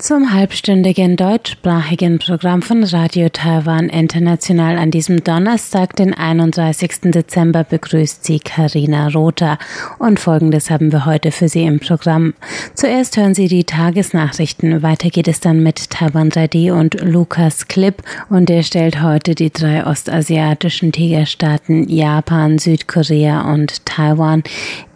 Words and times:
Zum 0.00 0.32
halbstündigen 0.32 1.18
deutschsprachigen 1.18 2.18
Programm 2.18 2.62
von 2.62 2.84
Radio 2.84 3.28
Taiwan 3.28 3.90
International 3.90 4.78
an 4.78 4.90
diesem 4.90 5.22
Donnerstag, 5.22 5.94
den 5.94 6.14
31. 6.14 7.12
Dezember, 7.12 7.64
begrüßt 7.64 8.24
Sie 8.24 8.38
Karina 8.40 9.08
Rother. 9.08 9.58
Und 9.98 10.18
folgendes 10.18 10.70
haben 10.70 10.90
wir 10.90 11.04
heute 11.04 11.30
für 11.32 11.50
Sie 11.50 11.64
im 11.64 11.80
Programm. 11.80 12.32
Zuerst 12.72 13.18
hören 13.18 13.34
Sie 13.34 13.46
die 13.46 13.64
Tagesnachrichten. 13.64 14.82
Weiter 14.82 15.10
geht 15.10 15.28
es 15.28 15.40
dann 15.40 15.62
mit 15.62 15.90
Taiwan 15.90 16.30
3D 16.30 16.72
und 16.72 16.98
Lukas 17.02 17.68
Klipp. 17.68 18.02
Und 18.30 18.48
er 18.48 18.62
stellt 18.62 19.02
heute 19.02 19.34
die 19.34 19.52
drei 19.52 19.86
ostasiatischen 19.86 20.92
Tigerstaaten 20.92 21.86
Japan, 21.90 22.58
Südkorea 22.58 23.52
und 23.52 23.84
Taiwan 23.84 24.44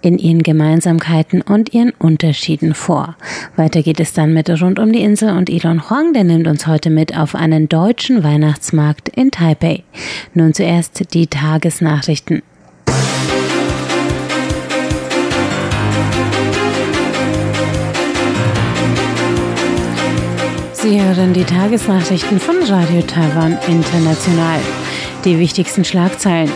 in 0.04 0.18
ihren 0.18 0.42
Gemeinsamkeiten 0.42 1.40
und 1.42 1.72
ihren 1.72 1.92
Unterschieden 1.98 2.74
vor. 2.74 3.16
Weiter 3.56 3.82
geht 3.82 4.00
es 4.00 4.12
dann 4.12 4.34
mit 4.34 4.50
Rund 4.60 4.78
um 4.78 4.92
die 4.92 5.02
Insel 5.02 5.36
und 5.36 5.48
Elon 5.48 5.88
Huang, 5.88 6.12
der 6.12 6.24
nimmt 6.24 6.46
uns 6.46 6.66
heute 6.66 6.90
mit 6.90 7.16
auf 7.16 7.34
einen 7.34 7.68
deutschen 7.68 8.22
Weihnachtsmarkt 8.22 9.08
in 9.08 9.30
Taipei. 9.30 9.82
Nun 10.34 10.52
zuerst 10.52 11.14
die 11.14 11.26
Tagesnachrichten. 11.26 12.42
Sie 20.72 21.00
hören 21.00 21.32
die 21.32 21.44
Tagesnachrichten 21.44 22.38
von 22.38 22.56
Radio 22.64 23.00
Taiwan 23.00 23.56
International. 23.68 24.60
Die 25.24 25.38
wichtigsten 25.38 25.82
Schlagzeilen. 25.82 26.50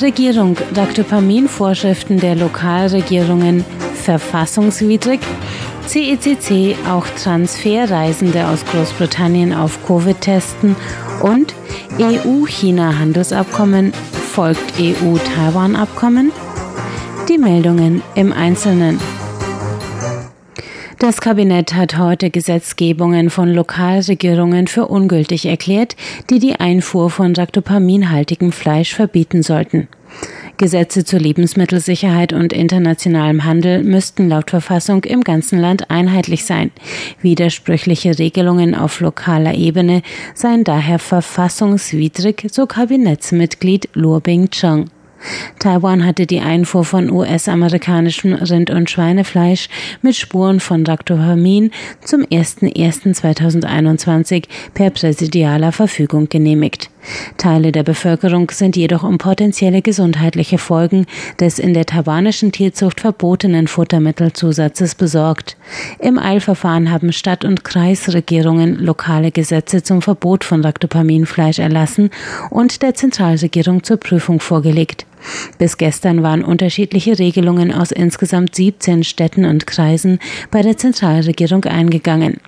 Regierung 0.00 0.56
Ractopamin-Vorschriften 0.74 2.18
der 2.18 2.34
Lokalregierungen 2.34 3.64
verfassungswidrig. 3.94 5.20
CECC 5.86 6.76
auch 6.88 7.06
Transferreisende 7.22 8.46
aus 8.46 8.64
Großbritannien 8.64 9.52
auf 9.52 9.84
Covid 9.86 10.20
testen 10.20 10.76
und 11.22 11.54
EU-China-Handelsabkommen 11.98 13.92
folgt 14.32 14.80
EU-Taiwan-Abkommen. 14.80 16.32
Die 17.28 17.38
Meldungen 17.38 18.02
im 18.14 18.32
Einzelnen. 18.32 18.98
Das 21.02 21.20
Kabinett 21.20 21.74
hat 21.74 21.98
heute 21.98 22.30
Gesetzgebungen 22.30 23.28
von 23.28 23.52
Lokalregierungen 23.52 24.68
für 24.68 24.86
ungültig 24.86 25.46
erklärt, 25.46 25.96
die 26.30 26.38
die 26.38 26.60
Einfuhr 26.60 27.10
von 27.10 27.34
Ractopaminhaltigem 27.34 28.52
Fleisch 28.52 28.94
verbieten 28.94 29.42
sollten. 29.42 29.88
Gesetze 30.58 31.04
zur 31.04 31.18
Lebensmittelsicherheit 31.18 32.32
und 32.32 32.52
internationalem 32.52 33.42
Handel 33.42 33.82
müssten 33.82 34.28
laut 34.28 34.50
Verfassung 34.50 35.02
im 35.02 35.22
ganzen 35.22 35.58
Land 35.58 35.90
einheitlich 35.90 36.44
sein. 36.44 36.70
Widersprüchliche 37.20 38.20
Regelungen 38.20 38.76
auf 38.76 39.00
lokaler 39.00 39.54
Ebene 39.54 40.02
seien 40.34 40.62
daher 40.62 41.00
verfassungswidrig, 41.00 42.46
so 42.52 42.66
Kabinettsmitglied 42.66 43.88
Luo 43.94 44.20
Bing-cheng. 44.20 44.88
Taiwan 45.58 46.04
hatte 46.04 46.26
die 46.26 46.40
Einfuhr 46.40 46.84
von 46.84 47.10
US-amerikanischem 47.10 48.34
Rind- 48.34 48.68
und 48.70 48.90
Schweinefleisch 48.90 49.70
mit 50.02 50.16
Spuren 50.16 50.60
von 50.60 50.84
Ractopamin 50.84 51.70
zum 52.00 52.20
01.01.2021 52.22 54.44
per 54.74 54.90
präsidialer 54.90 55.72
Verfügung 55.72 56.28
genehmigt. 56.28 56.90
Teile 57.36 57.72
der 57.72 57.82
Bevölkerung 57.82 58.50
sind 58.50 58.76
jedoch 58.76 59.02
um 59.02 59.18
potenzielle 59.18 59.82
gesundheitliche 59.82 60.58
Folgen 60.58 61.06
des 61.40 61.58
in 61.58 61.74
der 61.74 61.86
taiwanischen 61.86 62.52
Tierzucht 62.52 63.00
verbotenen 63.00 63.66
Futtermittelzusatzes 63.66 64.94
besorgt. 64.94 65.56
Im 65.98 66.18
Eilverfahren 66.18 66.92
haben 66.92 67.12
Stadt- 67.12 67.44
und 67.44 67.64
Kreisregierungen 67.64 68.78
lokale 68.78 69.32
Gesetze 69.32 69.82
zum 69.82 70.02
Verbot 70.02 70.44
von 70.44 70.64
Ractopaminfleisch 70.64 71.58
erlassen 71.58 72.10
und 72.50 72.82
der 72.82 72.94
Zentralregierung 72.94 73.82
zur 73.82 73.96
Prüfung 73.96 74.38
vorgelegt. 74.40 75.06
Bis 75.58 75.76
gestern 75.76 76.22
waren 76.22 76.44
unterschiedliche 76.44 77.18
Regelungen 77.18 77.72
aus 77.72 77.92
insgesamt 77.92 78.54
17 78.54 79.04
Städten 79.04 79.44
und 79.44 79.66
Kreisen 79.66 80.18
bei 80.50 80.62
der 80.62 80.76
Zentralregierung 80.76 81.64
eingegangen. 81.64 82.38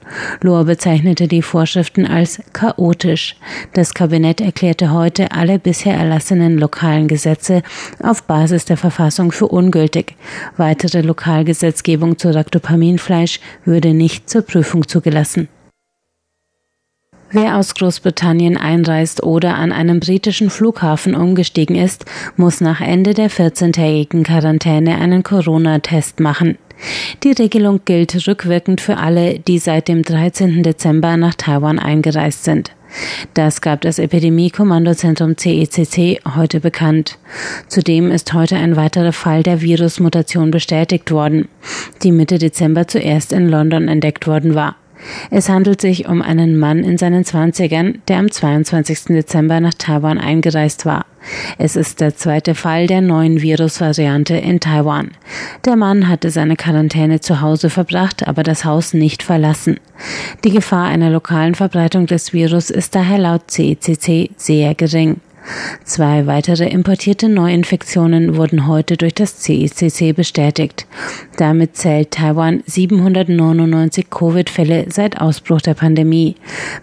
Lohr 0.42 0.64
bezeichnete 0.64 1.28
die 1.28 1.42
Vorschriften 1.42 2.06
als 2.06 2.40
chaotisch. 2.52 3.36
Das 3.72 3.94
Kabinett 3.94 4.40
erklärte 4.40 4.92
heute 4.92 5.32
alle 5.32 5.58
bisher 5.58 5.94
erlassenen 5.94 6.58
lokalen 6.58 7.08
Gesetze 7.08 7.62
auf 8.02 8.24
Basis 8.24 8.64
der 8.64 8.76
Verfassung 8.76 9.32
für 9.32 9.48
ungültig. 9.48 10.16
Weitere 10.56 11.00
Lokalgesetzgebung 11.00 12.18
zu 12.18 12.34
Ractopaminfleisch 12.34 13.40
würde 13.64 13.94
nicht 13.94 14.28
zur 14.28 14.42
Prüfung 14.42 14.86
zugelassen. 14.86 15.48
Wer 17.30 17.56
aus 17.56 17.74
Großbritannien 17.74 18.56
einreist 18.56 19.22
oder 19.22 19.56
an 19.56 19.72
einem 19.72 20.00
britischen 20.00 20.50
Flughafen 20.50 21.14
umgestiegen 21.14 21.76
ist, 21.76 22.04
muss 22.36 22.60
nach 22.60 22.80
Ende 22.80 23.14
der 23.14 23.30
14-tägigen 23.30 24.22
Quarantäne 24.22 24.96
einen 24.96 25.22
Corona-Test 25.22 26.20
machen. 26.20 26.58
Die 27.22 27.32
Regelung 27.32 27.80
gilt 27.84 28.26
rückwirkend 28.26 28.80
für 28.80 28.98
alle, 28.98 29.38
die 29.38 29.58
seit 29.58 29.88
dem 29.88 30.02
13. 30.02 30.62
Dezember 30.62 31.16
nach 31.16 31.34
Taiwan 31.34 31.78
eingereist 31.78 32.44
sind. 32.44 32.72
Das 33.32 33.60
gab 33.60 33.80
das 33.80 33.98
Epidemie-Kommandozentrum 33.98 35.36
CECC 35.36 36.20
heute 36.36 36.60
bekannt. 36.60 37.18
Zudem 37.66 38.10
ist 38.10 38.32
heute 38.34 38.56
ein 38.56 38.76
weiterer 38.76 39.12
Fall 39.12 39.42
der 39.42 39.60
Virusmutation 39.60 40.50
bestätigt 40.50 41.10
worden, 41.10 41.48
die 42.02 42.12
Mitte 42.12 42.38
Dezember 42.38 42.86
zuerst 42.86 43.32
in 43.32 43.48
London 43.48 43.88
entdeckt 43.88 44.26
worden 44.26 44.54
war. 44.54 44.76
Es 45.30 45.48
handelt 45.48 45.80
sich 45.80 46.08
um 46.08 46.22
einen 46.22 46.58
Mann 46.58 46.84
in 46.84 46.98
seinen 46.98 47.24
Zwanzigern, 47.24 48.02
der 48.08 48.18
am 48.18 48.30
22. 48.30 49.04
Dezember 49.06 49.60
nach 49.60 49.74
Taiwan 49.74 50.18
eingereist 50.18 50.86
war. 50.86 51.06
Es 51.58 51.76
ist 51.76 52.00
der 52.00 52.16
zweite 52.16 52.54
Fall 52.54 52.86
der 52.86 53.00
neuen 53.00 53.40
Virusvariante 53.40 54.36
in 54.36 54.60
Taiwan. 54.60 55.12
Der 55.64 55.76
Mann 55.76 56.08
hatte 56.08 56.30
seine 56.30 56.56
Quarantäne 56.56 57.20
zu 57.20 57.40
Hause 57.40 57.70
verbracht, 57.70 58.26
aber 58.28 58.42
das 58.42 58.64
Haus 58.64 58.94
nicht 58.94 59.22
verlassen. 59.22 59.80
Die 60.44 60.50
Gefahr 60.50 60.86
einer 60.86 61.10
lokalen 61.10 61.54
Verbreitung 61.54 62.06
des 62.06 62.32
Virus 62.32 62.70
ist 62.70 62.94
daher 62.94 63.18
laut 63.18 63.50
CECC 63.50 64.30
sehr 64.36 64.74
gering. 64.74 65.20
Zwei 65.84 66.26
weitere 66.26 66.68
importierte 66.68 67.28
Neuinfektionen 67.28 68.36
wurden 68.36 68.66
heute 68.66 68.96
durch 68.96 69.14
das 69.14 69.42
CICC 69.42 70.14
bestätigt. 70.14 70.86
Damit 71.36 71.76
zählt 71.76 72.12
Taiwan 72.12 72.62
799 72.66 74.10
Covid-Fälle 74.10 74.86
seit 74.88 75.20
Ausbruch 75.20 75.60
der 75.60 75.74
Pandemie. 75.74 76.36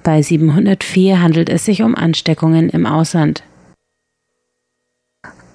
Bei 0.03 0.21
704 0.21 1.21
handelt 1.21 1.49
es 1.49 1.65
sich 1.65 1.81
um 1.81 1.95
Ansteckungen 1.95 2.69
im 2.69 2.85
Ausland. 2.85 3.43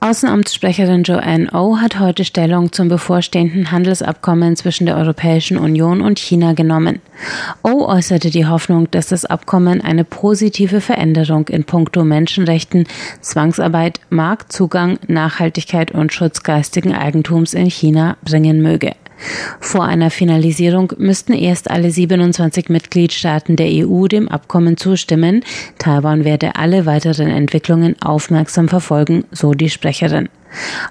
Außenamtssprecherin 0.00 1.04
Joanne 1.04 1.48
O 1.52 1.58
oh 1.58 1.78
hat 1.78 1.98
heute 1.98 2.24
Stellung 2.24 2.70
zum 2.72 2.88
bevorstehenden 2.88 3.70
Handelsabkommen 3.70 4.54
zwischen 4.54 4.86
der 4.86 4.96
Europäischen 4.96 5.58
Union 5.58 6.02
und 6.02 6.18
China 6.18 6.52
genommen. 6.52 7.00
O 7.62 7.70
oh 7.70 7.86
äußerte 7.86 8.30
die 8.30 8.46
Hoffnung, 8.46 8.90
dass 8.90 9.08
das 9.08 9.24
Abkommen 9.24 9.80
eine 9.80 10.04
positive 10.04 10.80
Veränderung 10.80 11.48
in 11.48 11.64
puncto 11.64 12.04
Menschenrechten, 12.04 12.86
Zwangsarbeit, 13.20 14.00
Marktzugang, 14.10 14.98
Nachhaltigkeit 15.08 15.90
und 15.92 16.12
Schutz 16.12 16.42
geistigen 16.42 16.94
Eigentums 16.94 17.54
in 17.54 17.70
China 17.70 18.16
bringen 18.22 18.60
möge. 18.60 18.92
Vor 19.60 19.84
einer 19.84 20.10
Finalisierung 20.10 20.92
müssten 20.98 21.32
erst 21.32 21.70
alle 21.70 21.90
27 21.90 22.68
Mitgliedstaaten 22.68 23.56
der 23.56 23.68
EU 23.68 24.06
dem 24.06 24.28
Abkommen 24.28 24.76
zustimmen. 24.76 25.42
Taiwan 25.78 26.24
werde 26.24 26.56
alle 26.56 26.86
weiteren 26.86 27.28
Entwicklungen 27.28 28.00
aufmerksam 28.00 28.68
verfolgen, 28.68 29.24
so 29.30 29.52
die 29.52 29.70
Sprecherin. 29.70 30.28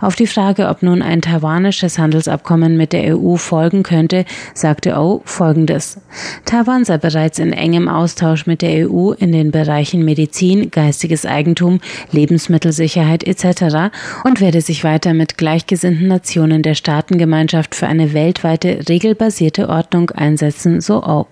Auf 0.02 0.16
die 0.16 0.28
Frage, 0.28 0.68
ob 0.68 0.84
nun 0.84 1.02
ein 1.02 1.22
taiwanisches 1.22 1.98
Handelsabkommen 1.98 2.78
mit 2.78 2.94
der 2.94 3.18
EU 3.18 3.36
folgen 3.36 3.84
könnte, 3.84 4.26
sagte 4.54 4.98
O 4.98 5.22
Folgendes. 5.26 6.00
Taiwan 6.46 6.86
sei 6.86 6.98
bereits 6.98 7.40
in 7.40 7.54
engem 7.54 7.88
Austausch 7.88 8.46
mit 8.46 8.62
der 8.62 8.90
EU 8.90 9.12
in 9.12 9.32
den 9.32 9.52
Bereichen 9.52 10.06
Medizin, 10.06 10.72
geistiges 10.72 11.26
Eigentum, 11.26 11.80
Lebensmittelsicherheit 12.12 13.24
etc. 13.24 13.92
und 14.24 14.42
werde 14.42 14.62
sich 14.62 14.84
weiter 14.84 15.14
mit 15.14 15.38
gleichgesinnten 15.38 16.08
Nationen 16.08 16.62
der 16.62 16.76
Staatengemeinschaft 16.76 17.76
für 17.76 17.88
eine 17.88 18.14
weltweite 18.14 18.80
regelbasierte 18.88 19.70
Ordnung 19.70 20.12
einsetzen, 20.12 20.82
so 20.82 21.04
O. 21.04 21.28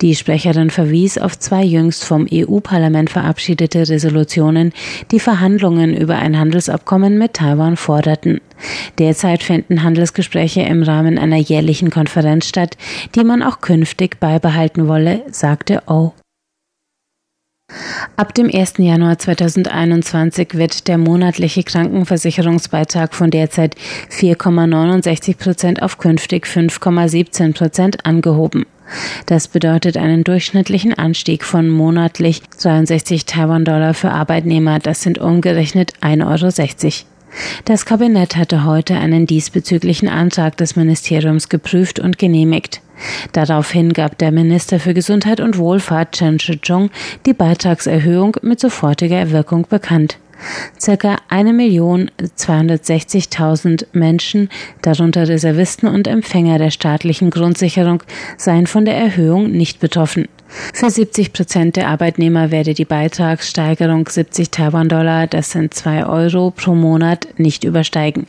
Die 0.00 0.14
Sprecherin 0.14 0.70
verwies 0.70 1.18
auf 1.18 1.38
zwei 1.38 1.62
jüngst 1.62 2.04
vom 2.04 2.26
EU-Parlament 2.32 3.10
verabschiedete 3.10 3.88
Resolutionen, 3.88 4.72
die 5.10 5.20
Verhandlungen 5.20 5.96
über 5.96 6.16
ein 6.16 6.38
Handelsabkommen 6.38 7.18
mit 7.18 7.34
Taiwan 7.34 7.76
forderten. 7.76 8.40
Derzeit 8.98 9.42
finden 9.42 9.82
Handelsgespräche 9.82 10.62
im 10.62 10.82
Rahmen 10.82 11.18
einer 11.18 11.36
jährlichen 11.36 11.90
Konferenz 11.90 12.48
statt, 12.48 12.76
die 13.14 13.24
man 13.24 13.42
auch 13.42 13.60
künftig 13.60 14.20
beibehalten 14.20 14.88
wolle, 14.88 15.22
sagte 15.30 15.82
O. 15.86 16.12
Ab 18.16 18.34
dem 18.34 18.48
1. 18.52 18.74
Januar 18.78 19.18
2021 19.18 20.54
wird 20.54 20.86
der 20.86 20.98
monatliche 20.98 21.62
Krankenversicherungsbeitrag 21.64 23.14
von 23.14 23.30
derzeit 23.30 23.74
4,69 24.10 25.38
Prozent 25.38 25.82
auf 25.82 25.98
künftig 25.98 26.46
5,17 26.46 27.54
Prozent 27.54 28.06
angehoben. 28.06 28.66
Das 29.26 29.48
bedeutet 29.48 29.96
einen 29.96 30.24
durchschnittlichen 30.24 30.94
Anstieg 30.94 31.44
von 31.44 31.68
monatlich 31.68 32.42
63 32.60 33.26
Taiwan-Dollar 33.26 33.94
für 33.94 34.10
Arbeitnehmer. 34.10 34.78
Das 34.78 35.02
sind 35.02 35.18
umgerechnet 35.18 35.94
1,60 36.00 36.84
Euro. 36.84 37.06
Das 37.64 37.84
Kabinett 37.84 38.36
hatte 38.36 38.64
heute 38.64 38.94
einen 38.96 39.26
diesbezüglichen 39.26 40.08
Antrag 40.08 40.56
des 40.56 40.76
Ministeriums 40.76 41.48
geprüft 41.48 41.98
und 41.98 42.18
genehmigt. 42.18 42.80
Daraufhin 43.32 43.92
gab 43.92 44.18
der 44.18 44.30
Minister 44.30 44.78
für 44.78 44.94
Gesundheit 44.94 45.40
und 45.40 45.58
Wohlfahrt 45.58 46.12
Chen 46.12 46.38
Shih-chung 46.38 46.90
die 47.26 47.34
Beitragserhöhung 47.34 48.36
mit 48.42 48.60
sofortiger 48.60 49.30
Wirkung 49.30 49.66
bekannt. 49.68 50.18
Circa 50.78 51.16
1.260.000 51.30 53.86
Menschen, 53.92 54.50
darunter 54.82 55.26
Reservisten 55.28 55.88
und 55.88 56.06
Empfänger 56.06 56.58
der 56.58 56.70
staatlichen 56.70 57.30
Grundsicherung, 57.30 58.02
seien 58.36 58.66
von 58.66 58.84
der 58.84 58.96
Erhöhung 58.96 59.50
nicht 59.50 59.80
betroffen. 59.80 60.28
Für 60.72 60.90
70 60.90 61.32
Prozent 61.32 61.76
der 61.76 61.88
Arbeitnehmer 61.88 62.50
werde 62.50 62.74
die 62.74 62.84
Beitragssteigerung 62.84 64.08
70 64.08 64.50
Taiwan-Dollar, 64.50 65.26
das 65.26 65.50
sind 65.50 65.74
2 65.74 66.06
Euro 66.06 66.50
pro 66.50 66.74
Monat, 66.74 67.26
nicht 67.38 67.64
übersteigen. 67.64 68.26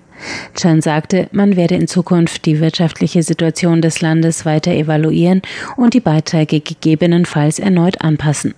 Chan 0.56 0.81
sagte, 0.81 1.28
man 1.31 1.56
werde 1.56 1.75
in 1.75 1.88
Zukunft 1.88 2.46
die 2.46 2.62
wirtschaftliche 2.62 3.22
Situation 3.22 3.81
des 3.81 4.01
Landes 4.01 4.46
weiter 4.46 4.72
evaluieren 4.72 5.42
und 5.75 5.94
die 5.94 6.00
Beiträge 6.00 6.62
gegebenenfalls 6.62 7.60
erneut 7.60 8.01
anpassen. 8.01 8.56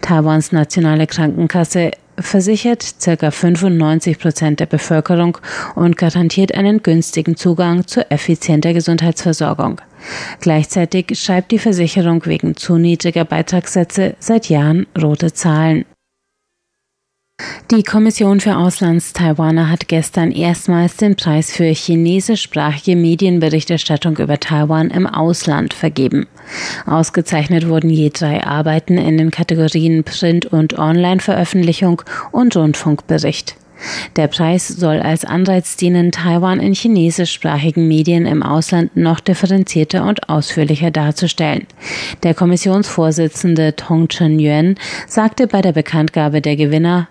Taiwans 0.00 0.52
nationale 0.52 1.06
Krankenkasse 1.06 1.92
versichert 2.20 2.94
ca. 3.02 3.30
95 3.30 4.18
Prozent 4.18 4.60
der 4.60 4.66
Bevölkerung 4.66 5.38
und 5.74 5.96
garantiert 5.96 6.54
einen 6.54 6.82
günstigen 6.82 7.36
Zugang 7.36 7.86
zu 7.86 8.10
effizienter 8.10 8.72
Gesundheitsversorgung. 8.72 9.80
Gleichzeitig 10.40 11.18
schreibt 11.20 11.50
die 11.50 11.58
Versicherung 11.58 12.24
wegen 12.26 12.56
zu 12.56 12.78
niedriger 12.78 13.24
Beitragssätze 13.24 14.14
seit 14.18 14.48
Jahren 14.48 14.86
rote 15.00 15.32
Zahlen. 15.32 15.84
Die 17.70 17.82
Kommission 17.82 18.40
für 18.40 18.56
Auslands-Taiwaner 18.56 19.68
hat 19.70 19.88
gestern 19.88 20.32
erstmals 20.32 20.96
den 20.96 21.16
Preis 21.16 21.52
für 21.52 21.66
chinesischsprachige 21.66 22.96
Medienberichterstattung 22.96 24.16
über 24.16 24.40
Taiwan 24.40 24.88
im 24.88 25.06
Ausland 25.06 25.74
vergeben. 25.74 26.26
Ausgezeichnet 26.86 27.68
wurden 27.68 27.90
je 27.90 28.08
drei 28.08 28.42
Arbeiten 28.42 28.96
in 28.96 29.18
den 29.18 29.30
Kategorien 29.30 30.02
Print- 30.02 30.46
und 30.46 30.78
Online-Veröffentlichung 30.78 32.00
und 32.32 32.56
Rundfunkbericht. 32.56 33.54
Der 34.16 34.28
Preis 34.28 34.66
soll 34.66 35.00
als 35.00 35.26
Anreiz 35.26 35.76
dienen, 35.76 36.10
Taiwan 36.10 36.60
in 36.60 36.72
chinesischsprachigen 36.72 37.86
Medien 37.86 38.24
im 38.24 38.42
Ausland 38.42 38.96
noch 38.96 39.20
differenzierter 39.20 40.04
und 40.04 40.30
ausführlicher 40.30 40.90
darzustellen. 40.90 41.66
Der 42.22 42.32
Kommissionsvorsitzende 42.32 43.76
Tong 43.76 44.08
Chen-Yuan 44.08 44.76
sagte 45.06 45.46
bei 45.46 45.60
der 45.60 45.72
Bekanntgabe 45.72 46.40
der 46.40 46.56
Gewinner, 46.56 47.08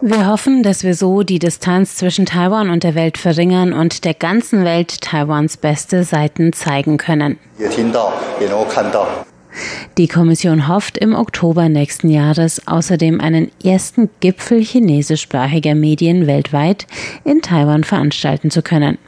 wir 0.00 0.26
hoffen, 0.26 0.62
dass 0.62 0.82
wir 0.82 0.94
so 0.94 1.22
die 1.22 1.38
Distanz 1.38 1.96
zwischen 1.96 2.26
Taiwan 2.26 2.70
und 2.70 2.82
der 2.82 2.94
Welt 2.94 3.18
verringern 3.18 3.72
und 3.72 4.04
der 4.04 4.14
ganzen 4.14 4.64
Welt 4.64 5.00
Taiwans 5.00 5.56
beste 5.56 6.04
Seiten 6.04 6.52
zeigen 6.52 6.96
können. 6.96 7.38
Die 9.98 10.08
Kommission 10.08 10.66
hofft 10.66 10.98
im 10.98 11.14
Oktober 11.14 11.68
nächsten 11.68 12.08
Jahres 12.08 12.66
außerdem 12.66 13.20
einen 13.20 13.50
ersten 13.62 14.10
Gipfel 14.20 14.60
chinesischsprachiger 14.60 15.76
Medien 15.76 16.26
weltweit 16.26 16.86
in 17.24 17.42
Taiwan 17.42 17.84
veranstalten 17.84 18.50
zu 18.50 18.62
können. 18.62 18.98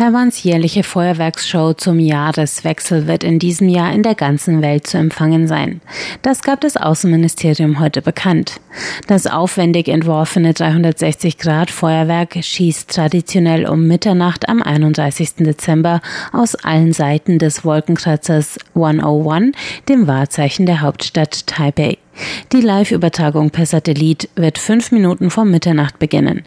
Taiwans 0.00 0.42
jährliche 0.42 0.82
Feuerwerksshow 0.82 1.74
zum 1.74 1.98
Jahreswechsel 1.98 3.06
wird 3.06 3.22
in 3.22 3.38
diesem 3.38 3.68
Jahr 3.68 3.92
in 3.92 4.02
der 4.02 4.14
ganzen 4.14 4.62
Welt 4.62 4.86
zu 4.86 4.96
empfangen 4.96 5.46
sein. 5.46 5.82
Das 6.22 6.42
gab 6.42 6.62
das 6.62 6.78
Außenministerium 6.78 7.80
heute 7.80 8.00
bekannt. 8.00 8.62
Das 9.08 9.26
aufwendig 9.26 9.88
entworfene 9.88 10.52
360-Grad-Feuerwerk 10.52 12.42
schießt 12.42 12.94
traditionell 12.94 13.68
um 13.68 13.86
Mitternacht 13.86 14.48
am 14.48 14.62
31. 14.62 15.34
Dezember 15.40 16.00
aus 16.32 16.54
allen 16.54 16.94
Seiten 16.94 17.38
des 17.38 17.62
Wolkenkratzers 17.62 18.58
101, 18.74 19.54
dem 19.90 20.06
Wahrzeichen 20.06 20.64
der 20.64 20.80
Hauptstadt 20.80 21.46
Taipei. 21.46 21.98
Die 22.52 22.60
Live-Übertragung 22.60 23.50
per 23.50 23.66
Satellit 23.66 24.28
wird 24.34 24.58
fünf 24.58 24.90
Minuten 24.90 25.30
vor 25.30 25.44
Mitternacht 25.44 25.98
beginnen. 25.98 26.42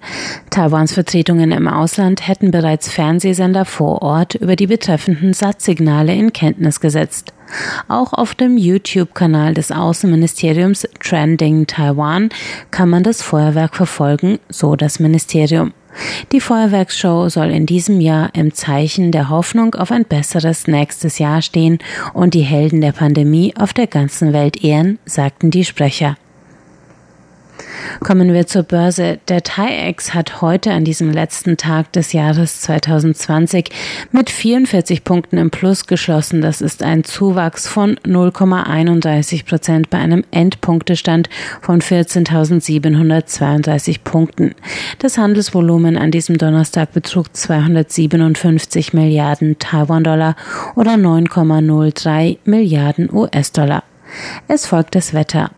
Taiwans 0.49 0.93
Vertretungen 0.93 1.51
im 1.51 1.67
Ausland 1.67 2.27
hätten 2.27 2.51
bereits 2.51 2.89
Fernsehsender 2.89 3.65
vor 3.65 4.01
Ort 4.01 4.35
über 4.35 4.55
die 4.55 4.67
betreffenden 4.67 5.33
Satzsignale 5.33 6.13
in 6.13 6.33
Kenntnis 6.33 6.79
gesetzt. 6.79 7.33
Auch 7.87 8.13
auf 8.13 8.35
dem 8.35 8.57
YouTube-Kanal 8.57 9.53
des 9.53 9.71
Außenministeriums 9.71 10.87
Trending 10.99 11.67
Taiwan 11.67 12.29
kann 12.71 12.89
man 12.89 13.03
das 13.03 13.21
Feuerwerk 13.21 13.75
verfolgen, 13.75 14.39
so 14.49 14.75
das 14.75 14.99
Ministerium. 14.99 15.73
Die 16.31 16.39
Feuerwerksshow 16.39 17.29
soll 17.29 17.51
in 17.51 17.65
diesem 17.65 17.99
Jahr 18.01 18.29
im 18.33 18.53
Zeichen 18.53 19.11
der 19.11 19.29
Hoffnung 19.29 19.75
auf 19.75 19.91
ein 19.91 20.05
besseres 20.05 20.67
nächstes 20.67 21.19
Jahr 21.19 21.41
stehen 21.41 21.79
und 22.13 22.33
die 22.33 22.41
Helden 22.41 22.81
der 22.81 22.91
Pandemie 22.91 23.53
auf 23.57 23.73
der 23.73 23.87
ganzen 23.87 24.33
Welt 24.33 24.63
ehren, 24.63 24.99
sagten 25.05 25.51
die 25.51 25.65
Sprecher. 25.65 26.17
Kommen 27.99 28.33
wir 28.33 28.47
zur 28.47 28.63
Börse. 28.63 29.19
Der 29.27 29.43
TAIEX 29.43 30.13
hat 30.13 30.41
heute 30.41 30.71
an 30.71 30.83
diesem 30.83 31.11
letzten 31.11 31.57
Tag 31.57 31.91
des 31.93 32.11
Jahres 32.13 32.61
2020 32.61 33.69
mit 34.11 34.29
44 34.29 35.03
Punkten 35.03 35.37
im 35.37 35.49
Plus 35.51 35.85
geschlossen. 35.87 36.41
Das 36.41 36.61
ist 36.61 36.83
ein 36.83 37.03
Zuwachs 37.03 37.67
von 37.67 37.95
0,31 38.05 39.45
Prozent 39.45 39.89
bei 39.89 39.97
einem 39.99 40.23
Endpunktestand 40.31 41.29
von 41.61 41.81
14.732 41.81 43.99
Punkten. 44.03 44.55
Das 44.99 45.17
Handelsvolumen 45.17 45.97
an 45.97 46.11
diesem 46.11 46.37
Donnerstag 46.37 46.93
betrug 46.93 47.35
257 47.35 48.93
Milliarden 48.93 49.57
Taiwan-Dollar 49.59 50.37
oder 50.75 50.93
9,03 50.93 52.37
Milliarden 52.45 53.13
US-Dollar. 53.13 53.83
Es 54.47 54.65
folgt 54.65 54.95
das 54.95 55.13
Wetter. 55.13 55.51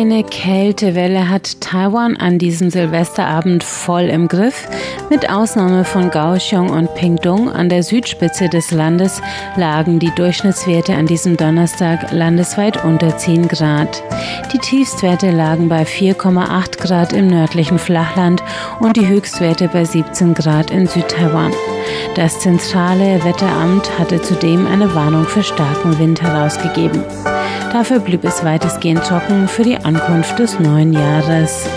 Eine 0.00 0.22
Kältewelle 0.22 1.28
hat 1.28 1.60
Taiwan 1.60 2.16
an 2.16 2.38
diesem 2.38 2.70
Silvesterabend 2.70 3.64
voll 3.64 4.02
im 4.02 4.28
Griff. 4.28 4.68
Mit 5.10 5.28
Ausnahme 5.28 5.84
von 5.84 6.12
Kaohsiung 6.12 6.70
und 6.70 6.94
Pingtung 6.94 7.50
an 7.50 7.68
der 7.68 7.82
Südspitze 7.82 8.48
des 8.48 8.70
Landes 8.70 9.20
lagen 9.56 9.98
die 9.98 10.14
Durchschnittswerte 10.14 10.94
an 10.94 11.06
diesem 11.06 11.36
Donnerstag 11.36 12.12
landesweit 12.12 12.84
unter 12.84 13.18
10 13.18 13.48
Grad. 13.48 14.04
Die 14.52 14.58
Tiefstwerte 14.58 15.32
lagen 15.32 15.68
bei 15.68 15.82
4,8 15.82 16.78
Grad 16.78 17.12
im 17.12 17.26
nördlichen 17.26 17.80
Flachland 17.80 18.40
und 18.78 18.96
die 18.96 19.08
Höchstwerte 19.08 19.66
bei 19.66 19.84
17 19.84 20.32
Grad 20.32 20.70
in 20.70 20.86
Südtaiwan. 20.86 21.52
Das 22.14 22.38
zentrale 22.38 23.24
Wetteramt 23.24 23.98
hatte 23.98 24.22
zudem 24.22 24.68
eine 24.68 24.94
Warnung 24.94 25.24
für 25.24 25.42
starken 25.42 25.98
Wind 25.98 26.22
herausgegeben. 26.22 27.02
Dafür 27.72 28.00
blieb 28.00 28.24
es 28.24 28.44
weitestgehend 28.44 29.04
trocken 29.04 29.46
für 29.46 29.62
die 29.62 29.76
Ankunft 29.76 30.38
des 30.38 30.58
neuen 30.58 30.92
Jahres. 30.92 31.68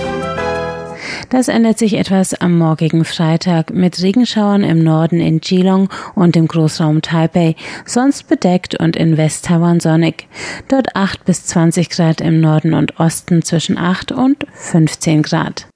Das 1.29 1.47
ändert 1.47 1.77
sich 1.77 1.93
etwas 1.93 2.33
am 2.33 2.57
morgigen 2.57 3.05
Freitag 3.05 3.73
mit 3.73 4.01
Regenschauern 4.01 4.63
im 4.63 4.83
Norden 4.83 5.21
in 5.21 5.39
Geelong 5.39 5.89
und 6.13 6.35
im 6.35 6.47
Großraum 6.47 7.01
Taipei, 7.01 7.55
sonst 7.85 8.27
bedeckt 8.27 8.75
und 8.75 8.97
in 8.97 9.15
West-Taiwan 9.15 9.79
sonnig. 9.79 10.27
Dort 10.67 10.95
8 10.95 11.23
bis 11.23 11.45
20 11.45 11.89
Grad 11.89 12.19
im 12.19 12.41
Norden 12.41 12.73
und 12.73 12.99
Osten 12.99 13.43
zwischen 13.43 13.77
8 13.77 14.11
und 14.11 14.45
15 14.53 15.21
Grad. 15.21 15.70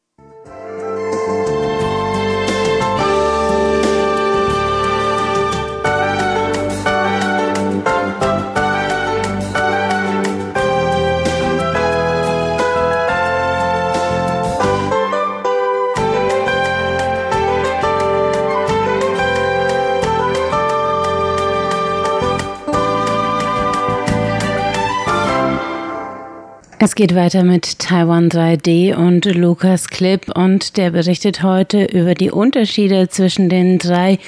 Es 26.86 26.94
geht 26.94 27.16
weiter 27.16 27.44
mit 27.44 27.80
Taiwan 27.80 28.30
3D 28.30 28.94
und 28.94 29.26
Lukas 29.26 29.88
Clip 29.88 30.30
und 30.38 30.78
der 30.78 30.92
berichtet 30.92 31.42
heute 31.42 31.84
über 31.84 32.14
die 32.14 32.30
Unterschiede 32.30 33.10
zwischen 33.10 33.50
den 33.50 33.80
drei 33.80 34.20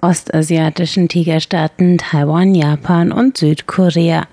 ostasiatischen 0.00 1.08
Tigerstaaten 1.08 1.98
Taiwan, 1.98 2.54
Japan 2.54 3.10
und 3.10 3.36
Südkorea. 3.36 4.28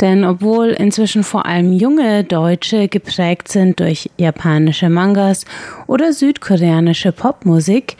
Denn 0.00 0.24
obwohl 0.24 0.68
inzwischen 0.68 1.24
vor 1.24 1.44
allem 1.44 1.72
junge 1.72 2.22
Deutsche 2.22 2.86
geprägt 2.86 3.48
sind 3.48 3.80
durch 3.80 4.10
japanische 4.16 4.88
Mangas 4.88 5.44
oder 5.88 6.12
südkoreanische 6.12 7.10
Popmusik, 7.10 7.96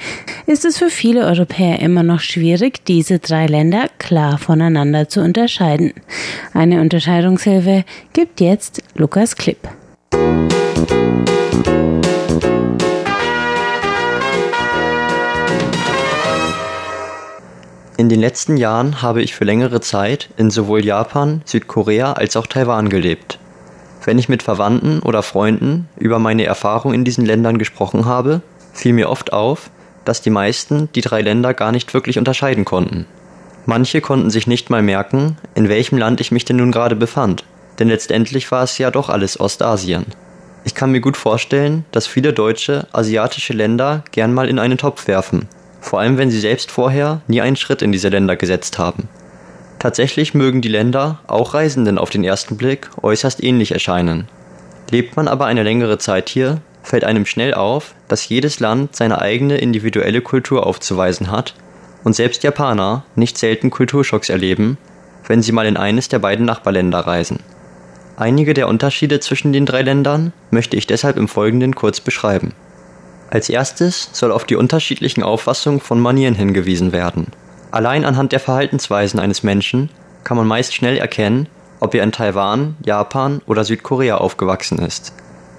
ist 0.47 0.65
es 0.65 0.79
für 0.79 0.91
viele 0.91 1.27
Europäer 1.27 1.81
immer 1.81 2.05
noch 2.05 2.21
schwierig, 2.21 2.85
diese 2.85 3.19
drei 3.19 3.47
Länder 3.47 3.87
klar 3.99 4.39
voneinander 4.39 5.09
zu 5.09 5.21
unterscheiden. 5.21 5.93
Eine 6.55 6.81
Unterscheidungshilfe 6.81 7.85
gibt 8.13 8.41
jetzt 8.41 8.83
Lukas 8.95 9.35
Klipp. 9.35 9.69
In 17.97 18.09
den 18.09 18.21
letzten 18.21 18.57
Jahren 18.57 19.03
habe 19.03 19.23
ich 19.23 19.35
für 19.35 19.45
längere 19.45 19.81
Zeit 19.81 20.31
in 20.37 20.51
sowohl 20.51 20.85
Japan, 20.85 21.43
Südkorea 21.45 22.13
als 22.13 22.37
auch 22.37 22.47
Taiwan 22.47 22.91
gelebt. 22.91 23.41
Wenn 24.05 24.19
ich 24.19 24.29
mit 24.29 24.43
Verwandten 24.43 25.01
oder 25.01 25.23
Freunden 25.23 25.89
über 25.97 26.19
meine 26.19 26.45
Erfahrung 26.45 26.95
in 26.95 27.05
diesen 27.05 27.27
Ländern 27.27 27.59
gesprochen 27.59 28.05
habe, 28.07 28.43
fiel 28.73 28.93
mir 28.93 29.11
oft 29.11 29.33
auf, 29.33 29.71
dass 30.05 30.23
die 30.23 30.31
meisten 30.31 30.89
die 30.95 31.01
drei 31.01 31.23
Länder 31.23 31.55
gar 31.55 31.73
nicht 31.73 31.93
wirklich 31.95 32.19
unterscheiden 32.19 32.65
konnten. 32.65 33.07
Manche 33.67 34.01
konnten 34.01 34.31
sich 34.31 34.47
nicht 34.47 34.71
mal 34.71 34.83
merken, 34.83 35.37
in 35.55 35.69
welchem 35.69 35.99
Land 35.99 36.21
ich 36.21 36.33
mich 36.33 36.45
denn 36.45 36.57
nun 36.57 36.73
gerade 36.73 36.97
befand 36.97 37.45
denn 37.79 37.89
letztendlich 37.89 38.51
war 38.51 38.65
es 38.65 38.79
ja 38.79 38.91
doch 38.91 39.09
alles 39.09 39.39
Ostasien. 39.39 40.07
Ich 40.65 40.75
kann 40.75 40.91
mir 40.91 41.01
gut 41.01 41.17
vorstellen, 41.17 41.85
dass 41.93 42.07
viele 42.07 42.33
Deutsche 42.33 42.87
asiatische 42.93 43.53
Länder 43.53 44.05
gern 44.11 44.35
mal 44.35 44.49
in 44.49 44.59
einen 44.59 44.79
Topf 44.79 45.07
werfen, 45.07 45.49
vor 45.81 46.01
allem 46.01 46.19
wenn 46.19 46.31
sie 46.31 46.41
selbst 46.41 46.71
vorher 46.71 47.23
nie 47.29 47.41
einen 47.41 47.57
Schritt 47.57 47.83
in 47.83 47.93
diese 47.93 48.09
Länder 48.09 48.37
gesetzt 48.37 48.79
haben. 48.79 49.09
Tatsächlich 49.79 50.35
mögen 50.35 50.61
die 50.61 50.69
Länder 50.69 51.21
auch 51.29 51.55
Reisenden 51.55 51.99
auf 51.99 52.11
den 52.11 52.25
ersten 52.25 52.57
Blick 52.57 52.91
äußerst 53.01 53.43
ähnlich 53.43 53.73
erscheinen. 53.73 54.29
Lebt 54.91 55.17
man 55.17 55.29
aber 55.29 55.47
eine 55.47 55.63
längere 55.63 55.99
Zeit 55.99 56.29
hier, 56.29 56.61
fällt 56.83 57.05
einem 57.05 57.27
schnell 57.27 57.55
auf, 57.55 57.95
dass 58.09 58.29
jedes 58.29 58.59
Land 58.59 58.97
seine 58.97 59.21
eigene 59.21 59.59
individuelle 59.59 60.21
Kultur 60.21 60.67
aufzuweisen 60.67 61.31
hat 61.31 61.55
und 62.05 62.17
selbst 62.17 62.43
Japaner 62.43 63.05
nicht 63.15 63.39
selten 63.39 63.71
Kulturschocks 63.71 64.31
erleben, 64.31 64.79
wenn 65.27 65.43
sie 65.43 65.53
mal 65.53 65.67
in 65.67 65.77
eines 65.77 66.09
der 66.09 66.19
beiden 66.19 66.47
Nachbarländer 66.47 67.01
reisen. 67.01 67.41
Einige 68.17 68.55
der 68.55 68.67
Unterschiede 68.67 69.21
zwischen 69.21 69.53
den 69.53 69.67
drei 69.67 69.83
Ländern 69.83 70.33
möchte 70.51 70.77
ich 70.77 70.89
deshalb 70.89 71.17
im 71.17 71.29
Folgenden 71.29 71.75
kurz 71.75 72.01
beschreiben. 72.01 72.53
Als 73.31 73.49
erstes 73.49 74.09
soll 74.13 74.33
auf 74.33 74.45
die 74.45 74.57
unterschiedlichen 74.57 75.23
Auffassungen 75.23 75.81
von 75.81 76.01
Manieren 76.01 76.35
hingewiesen 76.35 76.93
werden. 76.93 77.29
Allein 77.71 78.05
anhand 78.05 78.33
der 78.33 78.41
Verhaltensweisen 78.41 79.21
eines 79.21 79.43
Menschen 79.43 79.91
kann 80.25 80.37
man 80.37 80.47
meist 80.47 80.75
schnell 80.75 80.97
erkennen, 80.97 81.49
ob 81.81 81.95
er 81.95 82.03
in 82.03 82.13
Taiwan, 82.13 82.77
Japan 82.85 83.41
oder 83.47 83.65
Südkorea 83.65 84.17
aufgewachsen 84.17 84.79
ist. 84.79 85.13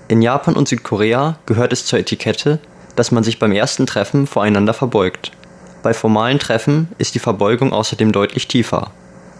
In 0.08 0.22
Japan 0.22 0.56
und 0.56 0.68
Südkorea 0.68 1.38
gehört 1.46 1.72
es 1.72 1.86
zur 1.86 2.00
Etikette, 2.00 2.60
dass 2.96 3.12
man 3.12 3.24
sich 3.24 3.40
beim 3.40 3.52
ersten 3.52 3.86
Treffen 3.86 4.28
voreinander 4.28 4.74
verbeugt. 4.74 5.32
Bei 5.84 5.94
formalen 5.94 6.40
Treffen 6.40 6.90
ist 6.98 7.16
die 7.16 7.20
Verbeugung 7.20 7.72
außerdem 7.72 8.12
deutlich 8.12 8.48
tiefer. 8.48 8.92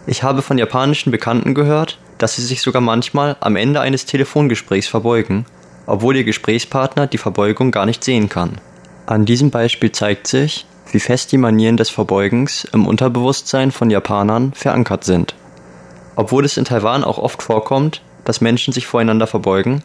Ich 0.08 0.24
habe 0.24 0.42
von 0.42 0.58
japanischen 0.58 1.12
Bekannten 1.12 1.54
gehört, 1.54 1.98
dass 2.18 2.36
sie 2.36 2.44
sich 2.44 2.62
sogar 2.62 2.82
manchmal 2.82 3.36
am 3.40 3.56
Ende 3.56 3.82
eines 3.82 4.06
Telefongesprächs 4.06 4.88
verbeugen, 4.88 5.46
obwohl 5.86 6.16
ihr 6.16 6.24
Gesprächspartner 6.24 7.08
die 7.08 7.18
Verbeugung 7.18 7.72
gar 7.72 7.86
nicht 7.86 8.04
sehen 8.04 8.30
kann. 8.30 8.62
An 9.08 9.26
diesem 9.26 9.50
Beispiel 9.50 9.92
zeigt 9.92 10.28
sich, 10.28 10.66
wie 10.92 11.00
fest 11.00 11.32
die 11.32 11.38
Manieren 11.38 11.78
des 11.78 11.90
Verbeugens 11.90 12.66
im 12.74 12.88
Unterbewusstsein 12.88 13.72
von 13.72 13.90
Japanern 13.90 14.54
verankert 14.54 15.04
sind. 15.04 15.36
Obwohl 16.16 16.46
es 16.46 16.58
in 16.58 16.66
Taiwan 16.66 17.04
auch 17.04 17.18
oft 17.18 17.42
vorkommt, 17.42 18.02
dass 18.26 18.42
Menschen 18.42 18.74
sich 18.74 18.88
voreinander 18.88 19.28
verbeugen, 19.28 19.84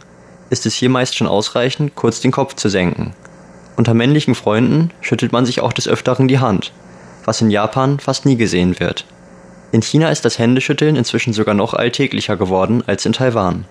ist 0.50 0.66
es 0.66 0.74
hier 0.74 0.90
meist 0.90 1.16
schon 1.16 1.26
ausreichend, 1.26 1.94
kurz 1.94 2.20
den 2.20 2.32
Kopf 2.32 2.54
zu 2.54 2.68
senken. 2.68 3.14
Unter 3.76 3.94
männlichen 3.94 4.34
Freunden 4.34 4.90
schüttelt 5.00 5.32
man 5.32 5.46
sich 5.46 5.60
auch 5.60 5.72
des 5.72 5.88
Öfteren 5.88 6.28
die 6.28 6.38
Hand, 6.38 6.72
was 7.24 7.40
in 7.40 7.50
Japan 7.50 7.98
fast 7.98 8.26
nie 8.26 8.36
gesehen 8.36 8.78
wird. 8.78 9.04
In 9.72 9.82
China 9.82 10.10
ist 10.10 10.24
das 10.24 10.38
Händeschütteln 10.38 10.94
inzwischen 10.94 11.32
sogar 11.32 11.54
noch 11.54 11.74
alltäglicher 11.74 12.36
geworden 12.36 12.84
als 12.86 13.06
in 13.06 13.12
Taiwan. 13.12 13.64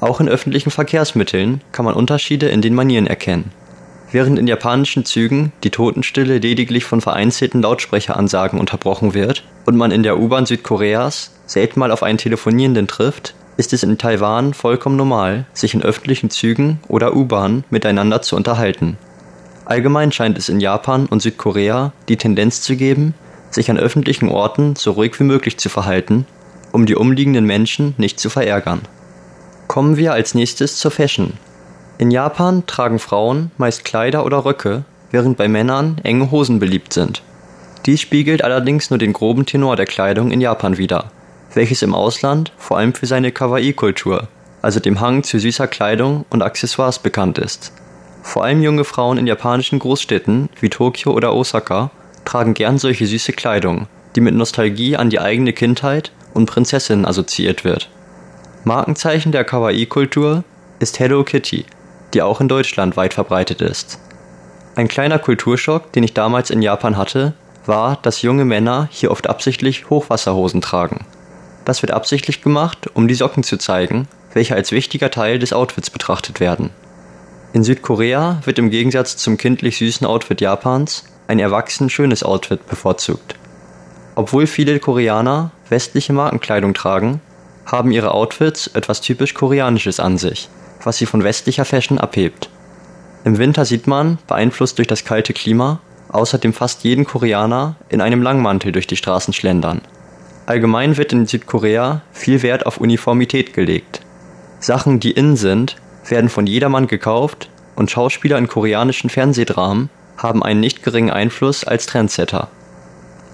Auch 0.00 0.20
in 0.20 0.28
öffentlichen 0.28 0.70
Verkehrsmitteln 0.70 1.62
kann 1.72 1.84
man 1.84 1.94
Unterschiede 1.94 2.48
in 2.48 2.62
den 2.62 2.74
Manieren 2.74 3.06
erkennen. 3.06 3.50
Während 4.10 4.38
in 4.38 4.46
japanischen 4.46 5.04
Zügen 5.04 5.52
die 5.64 5.70
Totenstille 5.70 6.38
lediglich 6.38 6.84
von 6.84 7.02
vereinzelten 7.02 7.60
Lautsprecheransagen 7.60 8.58
unterbrochen 8.58 9.12
wird 9.12 9.44
und 9.66 9.76
man 9.76 9.90
in 9.90 10.02
der 10.02 10.18
U-Bahn 10.18 10.46
Südkoreas 10.46 11.32
selten 11.44 11.78
mal 11.78 11.90
auf 11.90 12.02
einen 12.02 12.16
Telefonierenden 12.16 12.86
trifft, 12.86 13.34
ist 13.58 13.72
es 13.72 13.82
in 13.82 13.98
Taiwan 13.98 14.54
vollkommen 14.54 14.96
normal, 14.96 15.44
sich 15.52 15.74
in 15.74 15.82
öffentlichen 15.82 16.30
Zügen 16.30 16.80
oder 16.88 17.14
U-Bahnen 17.14 17.64
miteinander 17.68 18.22
zu 18.22 18.34
unterhalten. 18.34 18.96
Allgemein 19.66 20.12
scheint 20.12 20.38
es 20.38 20.48
in 20.48 20.60
Japan 20.60 21.06
und 21.06 21.20
Südkorea 21.20 21.92
die 22.08 22.16
Tendenz 22.16 22.62
zu 22.62 22.76
geben, 22.76 23.12
sich 23.50 23.70
an 23.70 23.78
öffentlichen 23.78 24.30
Orten 24.30 24.76
so 24.76 24.92
ruhig 24.92 25.18
wie 25.20 25.24
möglich 25.24 25.58
zu 25.58 25.68
verhalten, 25.68 26.24
um 26.72 26.86
die 26.86 26.96
umliegenden 26.96 27.44
Menschen 27.44 27.94
nicht 27.98 28.20
zu 28.20 28.30
verärgern. 28.30 28.80
Kommen 29.66 29.98
wir 29.98 30.14
als 30.14 30.34
nächstes 30.34 30.76
zur 30.76 30.90
Fashion. 30.90 31.34
In 31.98 32.12
Japan 32.12 32.64
tragen 32.68 33.00
Frauen 33.00 33.50
meist 33.58 33.84
Kleider 33.84 34.24
oder 34.24 34.44
Röcke, 34.44 34.84
während 35.10 35.36
bei 35.36 35.48
Männern 35.48 36.00
enge 36.04 36.30
Hosen 36.30 36.60
beliebt 36.60 36.92
sind. 36.92 37.22
Dies 37.86 38.00
spiegelt 38.00 38.44
allerdings 38.44 38.90
nur 38.90 38.98
den 38.98 39.12
groben 39.12 39.46
Tenor 39.46 39.74
der 39.74 39.86
Kleidung 39.86 40.30
in 40.30 40.40
Japan 40.40 40.78
wider, 40.78 41.10
welches 41.54 41.82
im 41.82 41.96
Ausland 41.96 42.52
vor 42.56 42.78
allem 42.78 42.94
für 42.94 43.06
seine 43.06 43.32
Kawaii-Kultur, 43.32 44.28
also 44.62 44.78
dem 44.78 45.00
Hang 45.00 45.24
zu 45.24 45.40
süßer 45.40 45.66
Kleidung 45.66 46.24
und 46.30 46.42
Accessoires 46.42 47.00
bekannt 47.00 47.38
ist. 47.38 47.72
Vor 48.22 48.44
allem 48.44 48.62
junge 48.62 48.84
Frauen 48.84 49.18
in 49.18 49.26
japanischen 49.26 49.80
Großstädten 49.80 50.50
wie 50.60 50.68
Tokio 50.68 51.12
oder 51.12 51.34
Osaka 51.34 51.90
tragen 52.24 52.54
gern 52.54 52.78
solche 52.78 53.06
süße 53.06 53.32
Kleidung, 53.32 53.88
die 54.14 54.20
mit 54.20 54.36
Nostalgie 54.36 54.96
an 54.96 55.10
die 55.10 55.18
eigene 55.18 55.52
Kindheit 55.52 56.12
und 56.32 56.46
Prinzessinnen 56.46 57.06
assoziiert 57.06 57.64
wird. 57.64 57.88
Markenzeichen 58.62 59.32
der 59.32 59.42
Kawaii-Kultur 59.42 60.44
ist 60.78 61.00
Hello 61.00 61.24
Kitty, 61.24 61.64
die 62.14 62.22
auch 62.22 62.40
in 62.40 62.48
Deutschland 62.48 62.96
weit 62.96 63.14
verbreitet 63.14 63.60
ist. 63.60 63.98
Ein 64.76 64.88
kleiner 64.88 65.18
Kulturschock, 65.18 65.92
den 65.92 66.04
ich 66.04 66.14
damals 66.14 66.50
in 66.50 66.62
Japan 66.62 66.96
hatte, 66.96 67.34
war, 67.66 67.98
dass 68.02 68.22
junge 68.22 68.44
Männer 68.44 68.88
hier 68.90 69.10
oft 69.10 69.28
absichtlich 69.28 69.90
Hochwasserhosen 69.90 70.60
tragen. 70.60 71.04
Das 71.64 71.82
wird 71.82 71.92
absichtlich 71.92 72.42
gemacht, 72.42 72.88
um 72.94 73.08
die 73.08 73.14
Socken 73.14 73.42
zu 73.42 73.58
zeigen, 73.58 74.08
welche 74.32 74.54
als 74.54 74.72
wichtiger 74.72 75.10
Teil 75.10 75.38
des 75.38 75.52
Outfits 75.52 75.90
betrachtet 75.90 76.40
werden. 76.40 76.70
In 77.52 77.64
Südkorea 77.64 78.40
wird 78.44 78.58
im 78.58 78.70
Gegensatz 78.70 79.16
zum 79.16 79.36
kindlich 79.36 79.78
süßen 79.78 80.06
Outfit 80.06 80.40
Japans 80.40 81.04
ein 81.28 81.38
erwachsen 81.38 81.90
schönes 81.90 82.22
Outfit 82.22 82.66
bevorzugt. 82.66 83.34
Obwohl 84.14 84.46
viele 84.46 84.78
Koreaner 84.80 85.50
westliche 85.68 86.12
Markenkleidung 86.12 86.74
tragen, 86.74 87.20
haben 87.66 87.90
ihre 87.90 88.12
Outfits 88.12 88.66
etwas 88.68 89.00
typisch 89.00 89.34
Koreanisches 89.34 90.00
an 90.00 90.18
sich, 90.18 90.48
was 90.88 90.96
sie 90.96 91.04
von 91.04 91.22
westlicher 91.22 91.66
Fashion 91.66 91.98
abhebt. 91.98 92.48
Im 93.22 93.36
Winter 93.36 93.66
sieht 93.66 93.86
man, 93.86 94.16
beeinflusst 94.26 94.78
durch 94.78 94.88
das 94.88 95.04
kalte 95.04 95.34
Klima, 95.34 95.80
außerdem 96.08 96.54
fast 96.54 96.82
jeden 96.82 97.04
Koreaner 97.04 97.76
in 97.90 98.00
einem 98.00 98.22
Langmantel 98.22 98.72
durch 98.72 98.86
die 98.86 98.96
Straßen 98.96 99.34
schlendern. 99.34 99.82
Allgemein 100.46 100.96
wird 100.96 101.12
in 101.12 101.26
Südkorea 101.26 102.00
viel 102.12 102.40
Wert 102.40 102.64
auf 102.64 102.78
Uniformität 102.78 103.52
gelegt. 103.52 104.00
Sachen, 104.60 104.98
die 104.98 105.10
in 105.10 105.36
sind, 105.36 105.76
werden 106.08 106.30
von 106.30 106.46
jedermann 106.46 106.86
gekauft 106.86 107.50
und 107.76 107.90
Schauspieler 107.90 108.38
in 108.38 108.48
koreanischen 108.48 109.10
Fernsehdramen 109.10 109.90
haben 110.16 110.42
einen 110.42 110.60
nicht 110.60 110.82
geringen 110.82 111.10
Einfluss 111.10 111.64
als 111.64 111.84
Trendsetter. 111.84 112.48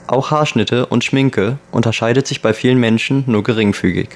Auch 0.08 0.32
Haarschnitte 0.32 0.86
und 0.86 1.04
Schminke 1.04 1.58
unterscheidet 1.70 2.26
sich 2.26 2.42
bei 2.42 2.52
vielen 2.52 2.80
Menschen 2.80 3.22
nur 3.28 3.44
geringfügig. 3.44 4.08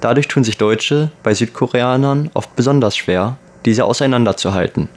Dadurch 0.00 0.28
tun 0.28 0.44
sich 0.44 0.58
Deutsche 0.58 1.10
bei 1.22 1.34
Südkoreanern 1.34 2.30
oft 2.34 2.54
besonders 2.54 2.96
schwer, 2.96 3.36
diese 3.64 3.84
auseinanderzuhalten. 3.84 4.88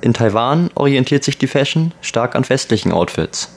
In 0.00 0.14
Taiwan 0.14 0.70
orientiert 0.74 1.24
sich 1.24 1.38
die 1.38 1.46
Fashion 1.46 1.92
stark 2.00 2.36
an 2.36 2.48
westlichen 2.48 2.92
Outfits. 2.92 3.50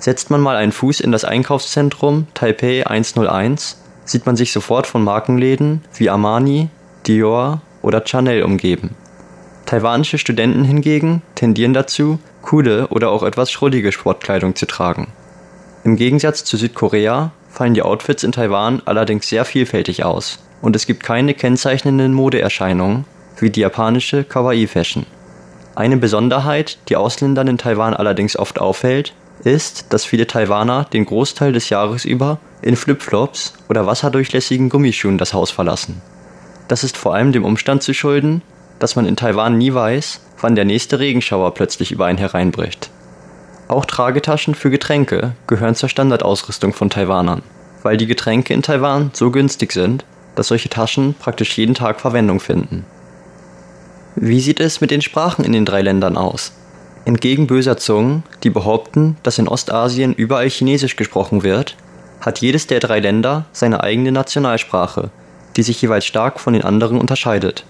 Setzt 0.00 0.30
man 0.30 0.40
mal 0.40 0.56
einen 0.56 0.72
Fuß 0.72 1.00
in 1.00 1.12
das 1.12 1.24
Einkaufszentrum 1.24 2.26
Taipei 2.34 2.86
101, 2.86 3.80
sieht 4.04 4.26
man 4.26 4.36
sich 4.36 4.52
sofort 4.52 4.86
von 4.86 5.02
Markenläden 5.02 5.82
wie 5.94 6.10
Armani, 6.10 6.68
Dior 7.06 7.62
oder 7.82 8.02
Chanel 8.06 8.42
umgeben. 8.42 8.94
Taiwanische 9.66 10.18
Studenten 10.18 10.64
hingegen 10.64 11.22
tendieren 11.34 11.74
dazu, 11.74 12.18
coole 12.42 12.88
oder 12.88 13.10
auch 13.10 13.22
etwas 13.22 13.50
schrullige 13.50 13.92
Sportkleidung 13.92 14.56
zu 14.56 14.66
tragen. 14.66 15.08
Im 15.84 15.96
Gegensatz 15.96 16.44
zu 16.44 16.56
Südkorea 16.56 17.32
fallen 17.48 17.74
die 17.74 17.82
Outfits 17.82 18.22
in 18.22 18.32
Taiwan 18.32 18.82
allerdings 18.84 19.28
sehr 19.28 19.44
vielfältig 19.44 20.04
aus. 20.04 20.38
und 20.60 20.76
es 20.76 20.86
gibt 20.86 21.02
keine 21.02 21.34
kennzeichnenden 21.34 22.12
Modeerscheinungen 22.12 23.04
wie 23.38 23.50
die 23.50 23.60
japanische 23.60 24.24
Kawaii-Fashion. 24.24 25.06
Eine 25.76 25.96
Besonderheit, 25.96 26.78
die 26.88 26.96
Ausländern 26.96 27.46
in 27.46 27.58
Taiwan 27.58 27.94
allerdings 27.94 28.36
oft 28.36 28.60
auffällt, 28.60 29.14
ist, 29.44 29.92
dass 29.92 30.04
viele 30.04 30.26
Taiwaner 30.26 30.86
den 30.92 31.04
Großteil 31.04 31.52
des 31.52 31.68
Jahres 31.68 32.04
über 32.04 32.38
in 32.62 32.74
Flipflops 32.74 33.54
oder 33.68 33.86
wasserdurchlässigen 33.86 34.68
Gummischuhen 34.68 35.18
das 35.18 35.32
Haus 35.32 35.52
verlassen. 35.52 36.02
Das 36.66 36.82
ist 36.82 36.96
vor 36.96 37.14
allem 37.14 37.30
dem 37.30 37.44
Umstand 37.44 37.84
zu 37.84 37.94
schulden, 37.94 38.42
dass 38.80 38.96
man 38.96 39.06
in 39.06 39.14
Taiwan 39.14 39.56
nie 39.56 39.72
weiß, 39.72 40.20
wann 40.40 40.56
der 40.56 40.64
nächste 40.64 40.98
Regenschauer 40.98 41.54
plötzlich 41.54 41.92
über 41.92 42.06
einen 42.06 42.18
hereinbricht. 42.18 42.90
Auch 43.68 43.84
Tragetaschen 43.84 44.54
für 44.54 44.70
Getränke 44.70 45.32
gehören 45.46 45.74
zur 45.74 45.90
Standardausrüstung 45.90 46.72
von 46.72 46.88
Taiwanern, 46.88 47.42
weil 47.82 47.98
die 47.98 48.06
Getränke 48.06 48.54
in 48.54 48.62
Taiwan 48.62 49.10
so 49.12 49.30
günstig 49.30 49.72
sind, 49.72 50.06
dass 50.34 50.48
solche 50.48 50.70
Taschen 50.70 51.14
praktisch 51.14 51.56
jeden 51.58 51.74
Tag 51.74 52.00
Verwendung 52.00 52.40
finden. 52.40 52.86
Wie 54.16 54.40
sieht 54.40 54.58
es 54.58 54.80
mit 54.80 54.90
den 54.90 55.02
Sprachen 55.02 55.44
in 55.44 55.52
den 55.52 55.66
drei 55.66 55.82
Ländern 55.82 56.16
aus? 56.16 56.52
Entgegen 57.04 57.46
böser 57.46 57.76
Zungen, 57.76 58.22
die 58.42 58.50
behaupten, 58.50 59.16
dass 59.22 59.38
in 59.38 59.48
Ostasien 59.48 60.14
überall 60.14 60.48
Chinesisch 60.48 60.96
gesprochen 60.96 61.42
wird, 61.42 61.76
hat 62.20 62.40
jedes 62.40 62.66
der 62.66 62.80
drei 62.80 63.00
Länder 63.00 63.44
seine 63.52 63.82
eigene 63.82 64.12
Nationalsprache, 64.12 65.10
die 65.56 65.62
sich 65.62 65.80
jeweils 65.80 66.06
stark 66.06 66.40
von 66.40 66.54
den 66.54 66.64
anderen 66.64 66.98
unterscheidet. 66.98 67.64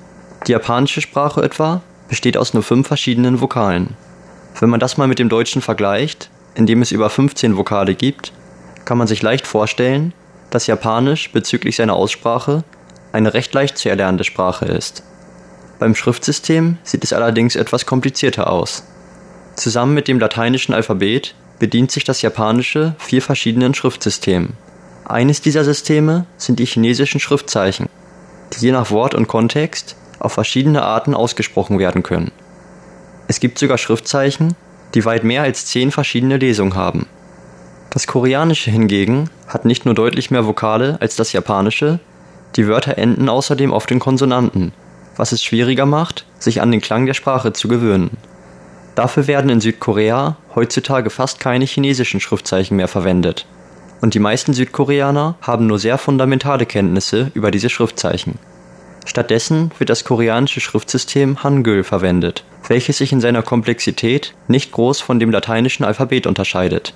Die 0.47 0.53
japanische 0.53 1.01
Sprache 1.01 1.43
etwa 1.43 1.83
besteht 2.09 2.37
aus 2.37 2.55
nur 2.55 2.63
fünf 2.63 2.87
verschiedenen 2.87 3.41
Vokalen. 3.41 3.97
Wenn 4.61 4.71
man 4.71 4.81
das 4.81 4.97
mal 4.97 5.07
mit 5.07 5.21
dem 5.21 5.29
Deutschen 5.29 5.63
vergleicht, 5.63 6.31
in 6.55 6.67
dem 6.67 6.83
es 6.83 6.91
über 6.91 7.11
15 7.11 7.57
Vokale 7.57 7.95
gibt, 7.95 8.33
kann 8.85 8.99
man 8.99 9.07
sich 9.07 9.23
leicht 9.23 9.47
vorstellen, 9.47 10.13
dass 10.51 10.67
Japanisch 10.67 11.31
bezüglich 11.31 11.77
seiner 11.77 11.95
Aussprache 11.95 12.65
eine 13.13 13.35
recht 13.35 13.55
leicht 13.55 13.79
zu 13.79 13.89
erlernende 13.89 14.25
Sprache 14.25 14.65
ist. 14.65 15.03
Beim 15.79 15.95
Schriftsystem 15.95 16.79
sieht 16.83 17.05
es 17.05 17.13
allerdings 17.13 17.55
etwas 17.55 17.87
komplizierter 17.87 18.51
aus. 18.51 18.83
Zusammen 19.55 19.95
mit 19.95 20.09
dem 20.09 20.19
lateinischen 20.19 20.75
Alphabet 20.75 21.35
bedient 21.61 21.93
sich 21.93 22.05
das 22.05 22.23
Japanische 22.23 22.95
vier 22.99 23.23
verschiedenen 23.23 23.75
Schriftsystemen. 23.75 24.55
Eines 25.05 25.41
dieser 25.41 25.65
Systeme 25.65 26.27
sind 26.37 26.59
die 26.59 26.67
chinesischen 26.67 27.21
Schriftzeichen, 27.21 27.89
die 28.53 28.67
je 28.67 28.73
nach 28.73 28.91
Wort 28.91 29.15
und 29.15 29.29
Kontext 29.29 29.97
auf 30.19 30.33
verschiedene 30.33 30.83
Arten 30.83 31.15
ausgesprochen 31.15 31.79
werden 31.79 32.03
können. 32.03 32.33
Es 33.29 33.41
gibt 33.41 33.59
sogar 33.59 33.79
Schriftzeichen, 33.79 34.57
die 34.95 35.05
weit 35.05 35.23
mehr 35.23 35.43
als 35.43 35.67
zehn 35.67 35.91
verschiedene 35.91 36.39
Lesungen 36.39 36.75
haben. 36.75 37.07
Das 37.91 38.07
Koreanische 38.07 38.71
hingegen 38.71 39.29
hat 39.47 39.67
nicht 39.67 39.85
nur 39.85 39.95
deutlich 39.95 40.31
mehr 40.31 40.47
Vokale 40.47 40.97
als 41.01 41.15
das 41.15 41.33
Japanische, 41.33 42.01
die 42.57 42.67
Wörter 42.67 42.97
enden 42.97 43.29
außerdem 43.29 43.71
oft 43.71 43.91
in 43.91 43.99
Konsonanten, 43.99 44.73
was 45.17 45.33
es 45.33 45.45
schwieriger 45.45 45.85
macht, 45.85 46.25
sich 46.39 46.63
an 46.63 46.71
den 46.71 46.81
Klang 46.81 47.05
der 47.05 47.15
Sprache 47.15 47.53
zu 47.53 47.69
gewöhnen. 47.69 48.17
Dafür 48.95 49.27
werden 49.27 49.51
in 49.51 49.61
Südkorea 49.61 50.37
heutzutage 50.55 51.11
fast 51.11 51.39
keine 51.39 51.67
chinesischen 51.67 52.21
Schriftzeichen 52.21 52.77
mehr 52.77 52.89
verwendet. 52.89 53.47
Und 54.01 54.15
die 54.15 54.21
meisten 54.21 54.55
Südkoreaner 54.55 55.37
haben 55.43 55.67
nur 55.67 55.79
sehr 55.79 55.99
fundamentale 55.99 56.67
Kenntnisse 56.67 57.31
über 57.35 57.51
diese 57.51 57.69
Schriftzeichen. 57.69 58.39
Stattdessen 59.09 59.71
wird 59.79 59.89
das 59.89 60.05
koreanische 60.05 60.61
Schriftsystem 60.61 61.43
Hangul 61.43 61.83
verwendet, 61.83 62.45
welches 62.69 62.99
sich 62.99 63.11
in 63.11 63.23
seiner 63.23 63.41
Komplexität 63.41 64.35
nicht 64.49 64.71
groß 64.71 65.01
von 65.01 65.19
dem 65.19 65.31
lateinischen 65.31 65.83
Alphabet 65.87 66.27
unterscheidet. 66.27 66.93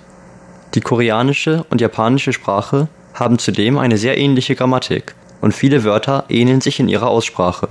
Die 0.74 0.82
koreanische 0.82 1.64
und 1.70 1.80
japanische 1.80 2.34
Sprache 2.34 2.88
haben 3.14 3.38
zudem 3.38 3.78
eine 3.78 3.96
sehr 3.96 4.18
ähnliche 4.18 4.54
Grammatik 4.54 5.14
und 5.40 5.54
viele 5.54 5.84
Wörter 5.84 6.26
ähneln 6.28 6.60
sich 6.60 6.80
in 6.80 6.88
ihrer 6.90 7.08
Aussprache. 7.08 7.70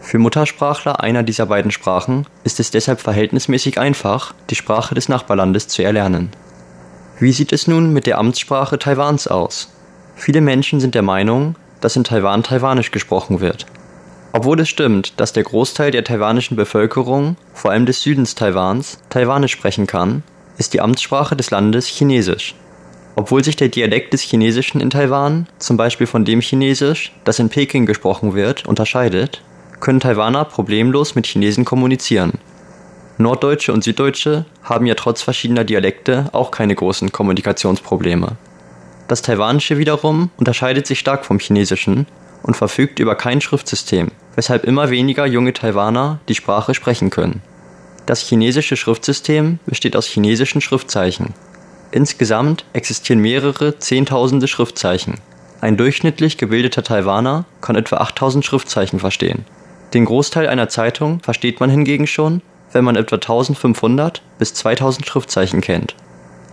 Für 0.00 0.20
Muttersprachler 0.20 1.00
einer 1.00 1.24
dieser 1.24 1.46
beiden 1.46 1.72
Sprachen 1.72 2.26
ist 2.44 2.60
es 2.60 2.70
deshalb 2.70 3.00
verhältnismäßig 3.00 3.80
einfach, 3.80 4.34
die 4.50 4.54
Sprache 4.54 4.94
des 4.94 5.08
Nachbarlandes 5.08 5.66
zu 5.66 5.82
erlernen. 5.82 6.30
Wie 7.18 7.32
sieht 7.32 7.52
es 7.52 7.66
nun 7.66 7.92
mit 7.92 8.06
der 8.06 8.18
Amtssprache 8.18 8.78
Taiwans 8.78 9.26
aus? 9.26 9.72
Viele 10.14 10.42
Menschen 10.42 10.78
sind 10.78 10.94
der 10.94 11.02
Meinung, 11.02 11.56
dass 11.80 11.96
in 11.96 12.04
Taiwan 12.04 12.44
Taiwanisch 12.44 12.92
gesprochen 12.92 13.40
wird. 13.40 13.66
Obwohl 14.32 14.60
es 14.60 14.68
stimmt, 14.68 15.18
dass 15.18 15.32
der 15.32 15.42
Großteil 15.42 15.90
der 15.90 16.04
taiwanischen 16.04 16.56
Bevölkerung, 16.56 17.36
vor 17.52 17.72
allem 17.72 17.86
des 17.86 18.02
Südens 18.02 18.36
Taiwans, 18.36 18.98
Taiwanisch 19.10 19.52
sprechen 19.52 19.86
kann, 19.86 20.22
ist 20.56 20.72
die 20.72 20.80
Amtssprache 20.80 21.34
des 21.34 21.50
Landes 21.50 21.86
Chinesisch. 21.86 22.54
Obwohl 23.16 23.42
sich 23.42 23.56
der 23.56 23.68
Dialekt 23.68 24.12
des 24.12 24.22
Chinesischen 24.22 24.80
in 24.80 24.90
Taiwan, 24.90 25.48
zum 25.58 25.76
Beispiel 25.76 26.06
von 26.06 26.24
dem 26.24 26.40
Chinesisch, 26.40 27.12
das 27.24 27.38
in 27.40 27.48
Peking 27.48 27.86
gesprochen 27.86 28.34
wird, 28.34 28.66
unterscheidet, 28.66 29.42
können 29.80 30.00
Taiwaner 30.00 30.44
problemlos 30.44 31.16
mit 31.16 31.26
Chinesen 31.26 31.64
kommunizieren. 31.64 32.34
Norddeutsche 33.18 33.72
und 33.72 33.82
Süddeutsche 33.82 34.46
haben 34.62 34.86
ja 34.86 34.94
trotz 34.94 35.22
verschiedener 35.22 35.64
Dialekte 35.64 36.30
auch 36.32 36.50
keine 36.50 36.74
großen 36.74 37.10
Kommunikationsprobleme. 37.10 38.36
Das 39.08 39.22
Taiwanische 39.22 39.76
wiederum 39.76 40.30
unterscheidet 40.38 40.86
sich 40.86 41.00
stark 41.00 41.24
vom 41.24 41.38
Chinesischen 41.38 42.06
und 42.42 42.56
verfügt 42.56 42.98
über 43.00 43.16
kein 43.16 43.40
Schriftsystem, 43.40 44.12
weshalb 44.36 44.64
immer 44.64 44.90
weniger 44.90 45.26
junge 45.26 45.52
Taiwaner 45.52 46.20
die 46.28 46.34
Sprache 46.34 46.74
sprechen 46.74 47.10
können. 47.10 47.42
Das 48.06 48.20
chinesische 48.20 48.76
Schriftsystem 48.76 49.58
besteht 49.66 49.96
aus 49.96 50.06
chinesischen 50.06 50.60
Schriftzeichen. 50.60 51.34
Insgesamt 51.92 52.64
existieren 52.72 53.20
mehrere 53.20 53.78
Zehntausende 53.78 54.48
Schriftzeichen. 54.48 55.20
Ein 55.60 55.76
durchschnittlich 55.76 56.38
gebildeter 56.38 56.82
Taiwaner 56.82 57.44
kann 57.60 57.76
etwa 57.76 57.98
8000 57.98 58.44
Schriftzeichen 58.44 58.98
verstehen. 58.98 59.44
Den 59.92 60.04
Großteil 60.06 60.48
einer 60.48 60.68
Zeitung 60.68 61.20
versteht 61.20 61.60
man 61.60 61.68
hingegen 61.68 62.06
schon, 62.06 62.42
wenn 62.72 62.84
man 62.84 62.96
etwa 62.96 63.16
1500 63.16 64.22
bis 64.38 64.54
2000 64.54 65.06
Schriftzeichen 65.06 65.60
kennt. 65.60 65.94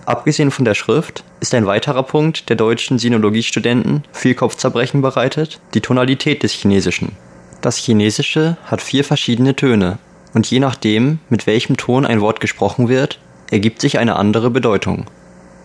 Abgesehen 0.05 0.51
von 0.51 0.65
der 0.65 0.73
Schrift 0.73 1.23
ist 1.39 1.53
ein 1.53 1.65
weiterer 1.67 2.03
Punkt 2.03 2.49
der 2.49 2.55
deutschen 2.55 2.97
Sinologiestudenten 2.97 4.03
viel 4.13 4.35
Kopfzerbrechen 4.35 5.01
bereitet, 5.01 5.59
die 5.73 5.81
Tonalität 5.81 6.43
des 6.43 6.53
Chinesischen. 6.53 7.15
Das 7.61 7.77
Chinesische 7.77 8.57
hat 8.65 8.81
vier 8.81 9.03
verschiedene 9.03 9.55
Töne 9.55 9.97
und 10.33 10.49
je 10.49 10.59
nachdem, 10.59 11.19
mit 11.29 11.47
welchem 11.47 11.77
Ton 11.77 12.05
ein 12.05 12.21
Wort 12.21 12.39
gesprochen 12.39 12.87
wird, 12.87 13.19
ergibt 13.49 13.81
sich 13.81 13.97
eine 13.97 14.15
andere 14.15 14.51
Bedeutung. 14.51 15.05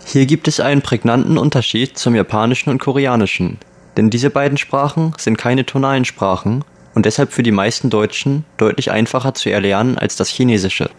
Hier 0.05 0.26
gibt 0.26 0.48
es 0.48 0.61
einen 0.61 0.83
prägnanten 0.83 1.38
Unterschied 1.38 1.98
zum 1.98 2.14
Japanischen 2.14 2.70
und 2.70 2.78
Koreanischen, 2.78 3.59
denn 3.96 4.11
diese 4.11 4.31
beiden 4.31 4.59
Sprachen 4.59 5.12
sind 5.18 5.37
keine 5.37 5.66
tonalen 5.66 6.05
Sprachen 6.05 6.64
und 6.94 7.07
deshalb 7.07 7.33
für 7.33 7.42
die 7.42 7.52
meisten 7.52 7.90
Deutschen 7.90 8.44
deutlich 8.57 8.90
einfacher 8.90 9.35
zu 9.35 9.50
erlernen 9.50 9.98
als 9.98 10.16
das 10.16 10.28
Chinesische. 10.28 10.90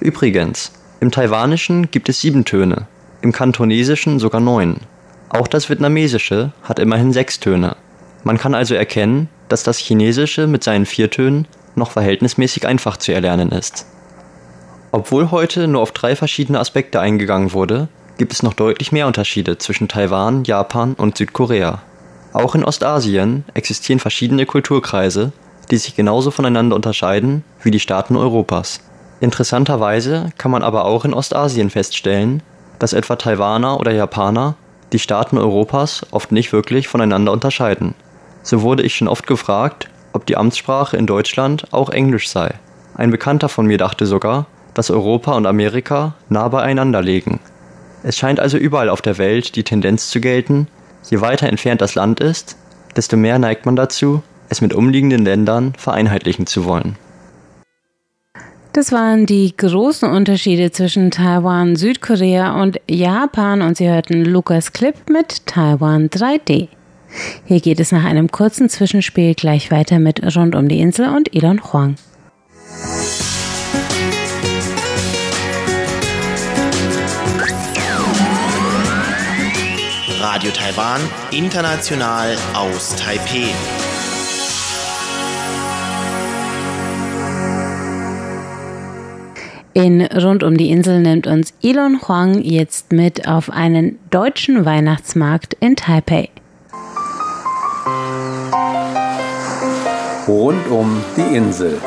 Übrigens, 0.00 0.72
im 1.00 1.10
Taiwanischen 1.10 1.90
gibt 1.90 2.08
es 2.08 2.20
sieben 2.20 2.44
Töne, 2.44 2.86
im 3.22 3.32
Kantonesischen 3.32 4.18
sogar 4.18 4.40
neun. 4.40 4.78
Auch 5.28 5.48
das 5.48 5.68
Vietnamesische 5.68 6.52
hat 6.62 6.78
immerhin 6.78 7.12
sechs 7.12 7.40
Töne. 7.40 7.76
Man 8.24 8.38
kann 8.38 8.54
also 8.54 8.74
erkennen, 8.74 9.28
dass 9.48 9.62
das 9.62 9.78
Chinesische 9.78 10.46
mit 10.46 10.64
seinen 10.64 10.86
vier 10.86 11.10
Tönen 11.10 11.46
noch 11.74 11.90
verhältnismäßig 11.90 12.66
einfach 12.66 12.96
zu 12.96 13.12
erlernen 13.12 13.50
ist. 13.50 13.86
Obwohl 14.90 15.30
heute 15.30 15.68
nur 15.68 15.82
auf 15.82 15.92
drei 15.92 16.16
verschiedene 16.16 16.58
Aspekte 16.58 17.00
eingegangen 17.00 17.52
wurde, 17.52 17.88
gibt 18.16 18.32
es 18.32 18.42
noch 18.42 18.54
deutlich 18.54 18.90
mehr 18.90 19.06
Unterschiede 19.06 19.58
zwischen 19.58 19.88
Taiwan, 19.88 20.44
Japan 20.44 20.94
und 20.94 21.16
Südkorea. 21.16 21.82
Auch 22.32 22.54
in 22.54 22.64
Ostasien 22.64 23.44
existieren 23.54 24.00
verschiedene 24.00 24.44
Kulturkreise, 24.44 25.32
die 25.70 25.76
sich 25.76 25.94
genauso 25.94 26.30
voneinander 26.30 26.76
unterscheiden 26.76 27.44
wie 27.62 27.70
die 27.70 27.80
Staaten 27.80 28.16
Europas. 28.16 28.80
Interessanterweise 29.20 30.30
kann 30.38 30.50
man 30.50 30.62
aber 30.62 30.84
auch 30.84 31.04
in 31.04 31.14
Ostasien 31.14 31.70
feststellen, 31.70 32.42
dass 32.78 32.92
etwa 32.92 33.16
Taiwaner 33.16 33.80
oder 33.80 33.92
Japaner 33.92 34.54
die 34.92 34.98
Staaten 34.98 35.36
Europas 35.36 36.06
oft 36.10 36.32
nicht 36.32 36.52
wirklich 36.52 36.88
voneinander 36.88 37.32
unterscheiden. 37.32 37.94
So 38.42 38.62
wurde 38.62 38.82
ich 38.82 38.94
schon 38.94 39.08
oft 39.08 39.26
gefragt, 39.26 39.88
ob 40.12 40.26
die 40.26 40.36
Amtssprache 40.36 40.96
in 40.96 41.06
Deutschland 41.06 41.66
auch 41.72 41.90
Englisch 41.90 42.28
sei. 42.28 42.54
Ein 42.94 43.10
Bekannter 43.10 43.48
von 43.48 43.66
mir 43.66 43.78
dachte 43.78 44.06
sogar, 44.06 44.46
dass 44.74 44.90
Europa 44.90 45.32
und 45.32 45.46
Amerika 45.46 46.14
nah 46.28 46.48
beieinander 46.48 47.02
liegen. 47.02 47.40
Es 48.02 48.16
scheint 48.16 48.40
also 48.40 48.56
überall 48.56 48.88
auf 48.88 49.02
der 49.02 49.18
Welt 49.18 49.56
die 49.56 49.64
Tendenz 49.64 50.08
zu 50.10 50.20
gelten, 50.20 50.68
Je 51.10 51.20
weiter 51.20 51.46
entfernt 51.46 51.80
das 51.80 51.94
Land 51.94 52.20
ist, 52.20 52.56
desto 52.96 53.16
mehr 53.16 53.38
neigt 53.38 53.64
man 53.64 53.76
dazu, 53.76 54.22
es 54.50 54.60
mit 54.60 54.74
umliegenden 54.74 55.24
Ländern 55.24 55.72
vereinheitlichen 55.76 56.46
zu 56.46 56.64
wollen. 56.64 56.96
Das 58.74 58.92
waren 58.92 59.26
die 59.26 59.56
großen 59.56 60.08
Unterschiede 60.08 60.70
zwischen 60.70 61.10
Taiwan, 61.10 61.76
Südkorea 61.76 62.60
und 62.62 62.78
Japan 62.88 63.62
und 63.62 63.76
Sie 63.76 63.88
hörten 63.88 64.24
Lukas 64.24 64.72
Clip 64.72 64.94
mit 65.10 65.46
Taiwan 65.46 66.08
3D. 66.10 66.68
Hier 67.46 67.60
geht 67.60 67.80
es 67.80 67.92
nach 67.92 68.04
einem 68.04 68.30
kurzen 68.30 68.68
Zwischenspiel 68.68 69.34
gleich 69.34 69.70
weiter 69.70 69.98
mit 69.98 70.36
Rund 70.36 70.54
um 70.54 70.68
die 70.68 70.80
Insel 70.80 71.08
und 71.08 71.34
Elon 71.34 71.62
Huang. 71.72 71.96
Radio 80.20 80.50
Taiwan, 80.50 81.00
international 81.30 82.36
aus 82.54 82.94
Taipei. 82.96 83.48
In 89.74 90.02
Rund 90.02 90.42
um 90.42 90.56
die 90.56 90.70
Insel 90.70 91.00
nimmt 91.00 91.28
uns 91.28 91.54
Elon 91.62 92.00
Huang 92.02 92.42
jetzt 92.42 92.92
mit 92.92 93.28
auf 93.28 93.48
einen 93.48 93.98
deutschen 94.10 94.64
Weihnachtsmarkt 94.64 95.54
in 95.60 95.76
Taipei. 95.76 96.30
Rund 100.28 100.68
um 100.68 101.02
die 101.16 101.36
Insel. 101.36 101.80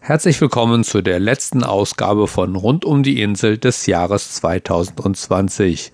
Herzlich 0.00 0.40
willkommen 0.42 0.84
zu 0.84 1.00
der 1.00 1.18
letzten 1.18 1.64
Ausgabe 1.64 2.28
von 2.28 2.54
Rund 2.54 2.84
um 2.84 3.02
die 3.02 3.22
Insel 3.22 3.56
des 3.56 3.86
Jahres 3.86 4.34
2020. 4.34 5.90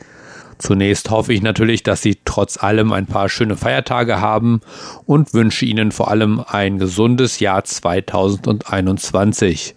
Zunächst 0.58 1.10
hoffe 1.10 1.32
ich 1.32 1.42
natürlich, 1.42 1.84
dass 1.84 2.02
Sie 2.02 2.18
trotz 2.24 2.60
allem 2.60 2.92
ein 2.92 3.06
paar 3.06 3.28
schöne 3.28 3.56
Feiertage 3.56 4.20
haben 4.20 4.60
und 5.06 5.34
wünsche 5.34 5.64
Ihnen 5.64 5.92
vor 5.92 6.10
allem 6.10 6.42
ein 6.44 6.78
gesundes 6.78 7.38
Jahr 7.38 7.62
2021. 7.62 9.76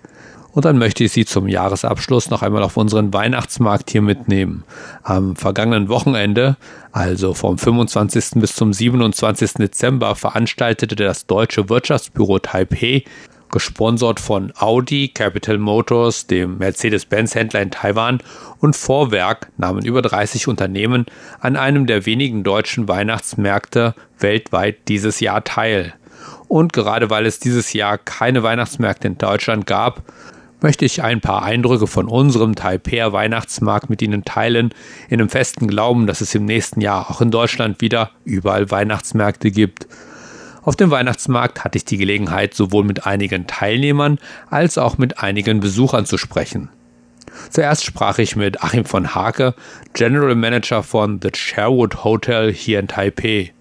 Und 0.56 0.64
dann 0.64 0.78
möchte 0.78 1.04
ich 1.04 1.12
Sie 1.12 1.26
zum 1.26 1.50
Jahresabschluss 1.50 2.30
noch 2.30 2.42
einmal 2.42 2.64
auf 2.64 2.78
unseren 2.78 3.14
Weihnachtsmarkt 3.14 3.90
hier 3.92 4.02
mitnehmen. 4.02 4.64
Am 5.04 5.36
vergangenen 5.36 5.90
Wochenende, 5.90 6.56
also 6.94 7.34
vom 7.34 7.58
25. 7.58 8.36
bis 8.36 8.56
zum 8.56 8.72
27. 8.72 9.56
Dezember, 9.56 10.16
veranstaltete 10.16 10.96
das 10.96 11.28
Deutsche 11.28 11.68
Wirtschaftsbüro 11.68 12.40
Taipei 12.40 13.04
gesponsert 13.52 14.22
von 14.22 14.54
Audi, 14.58 15.10
Capital 15.10 15.58
Motors, 15.58 16.26
dem 16.28 16.58
Mercedes-Benz-Händler 16.58 17.62
in 17.62 17.72
Taiwan 17.72 18.20
und 18.60 18.78
Vorwerk 18.78 19.50
nahmen 19.58 19.84
über 19.84 20.02
30 20.02 20.48
Unternehmen 20.48 21.06
an 21.42 21.58
einem 21.58 21.86
der 21.86 22.06
wenigen 22.06 22.44
deutschen 22.44 22.88
Weihnachtsmärkte 22.88 23.94
weltweit 24.20 24.88
dieses 24.88 25.20
Jahr 25.20 25.44
teil. 25.44 25.96
Und 26.48 26.72
gerade 26.72 27.10
weil 27.10 27.26
es 27.26 27.40
dieses 27.40 27.74
Jahr 27.74 27.98
keine 27.98 28.42
Weihnachtsmärkte 28.42 29.08
in 29.08 29.18
Deutschland 29.18 29.68
gab, 29.68 30.02
möchte 30.62 30.86
ich 30.86 31.04
ein 31.04 31.22
paar 31.22 31.44
Eindrücke 31.44 31.88
von 31.88 32.08
unserem 32.08 32.56
Taipei 32.56 33.12
Weihnachtsmarkt 33.12 33.90
mit 33.90 34.02
Ihnen 34.02 34.26
teilen, 34.26 34.74
in 35.10 35.20
dem 35.20 35.30
festen 35.30 35.68
Glauben, 35.68 36.08
dass 36.08 36.22
es 36.22 36.34
im 36.36 36.46
nächsten 36.46 36.82
Jahr 36.82 37.10
auch 37.10 37.22
in 37.22 37.32
Deutschland 37.32 37.82
wieder 37.82 38.12
überall 38.24 38.72
Weihnachtsmärkte 38.72 39.52
gibt. 39.52 39.88
Auf 40.64 40.76
dem 40.76 40.90
Weihnachtsmarkt 40.90 41.64
hatte 41.64 41.78
ich 41.78 41.86
die 41.86 41.98
Gelegenheit, 41.98 42.56
sowohl 42.56 42.84
mit 42.84 43.06
einigen 43.06 43.46
Teilnehmern 43.46 44.18
als 44.50 44.78
auch 44.78 44.98
mit 44.98 45.20
einigen 45.20 45.60
Besuchern 45.60 46.06
zu 46.06 46.18
sprechen. 46.18 46.70
Zuerst 47.50 47.84
sprach 47.84 48.18
ich 48.18 48.36
mit 48.36 48.64
Achim 48.64 48.86
von 48.86 49.14
Hake, 49.14 49.54
General 49.94 50.36
Manager 50.36 50.82
von 50.84 51.20
The 51.22 51.30
Sherwood 51.36 52.04
Hotel 52.04 52.52
hier 52.52 52.80
in 52.80 52.88
Taipei. 52.88 53.54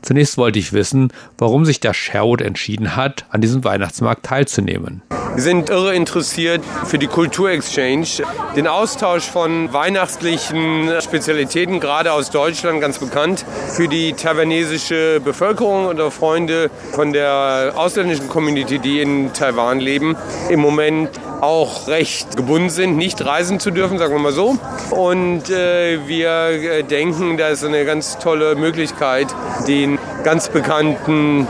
Zunächst 0.00 0.36
wollte 0.36 0.58
ich 0.58 0.72
wissen, 0.72 1.12
warum 1.38 1.64
sich 1.64 1.78
der 1.78 1.94
Sherwood 1.94 2.40
entschieden 2.40 2.96
hat, 2.96 3.26
an 3.30 3.40
diesem 3.40 3.62
Weihnachtsmarkt 3.62 4.24
teilzunehmen. 4.24 5.02
Wir 5.34 5.42
sind 5.42 5.70
irre 5.70 5.94
interessiert 5.94 6.62
für 6.84 6.98
die 6.98 7.06
Kulturexchange, 7.06 8.22
den 8.54 8.66
Austausch 8.66 9.24
von 9.24 9.72
weihnachtlichen 9.72 10.90
Spezialitäten, 11.00 11.80
gerade 11.80 12.12
aus 12.12 12.30
Deutschland 12.30 12.82
ganz 12.82 12.98
bekannt, 12.98 13.46
für 13.74 13.88
die 13.88 14.12
taiwanesische 14.12 15.20
Bevölkerung 15.24 15.86
oder 15.86 16.10
Freunde 16.10 16.70
von 16.92 17.14
der 17.14 17.72
ausländischen 17.76 18.28
Community, 18.28 18.78
die 18.78 19.00
in 19.00 19.32
Taiwan 19.32 19.80
leben, 19.80 20.16
im 20.50 20.60
Moment 20.60 21.08
auch 21.40 21.88
recht 21.88 22.36
gebunden 22.36 22.70
sind, 22.70 22.96
nicht 22.96 23.24
reisen 23.24 23.58
zu 23.58 23.70
dürfen, 23.70 23.98
sagen 23.98 24.12
wir 24.12 24.20
mal 24.20 24.32
so. 24.32 24.58
Und 24.90 25.48
äh, 25.50 26.06
wir 26.06 26.82
denken, 26.84 27.38
das 27.38 27.62
ist 27.62 27.64
eine 27.64 27.84
ganz 27.84 28.18
tolle 28.18 28.54
Möglichkeit, 28.54 29.28
den 29.66 29.98
ganz 30.24 30.50
bekannten 30.50 31.48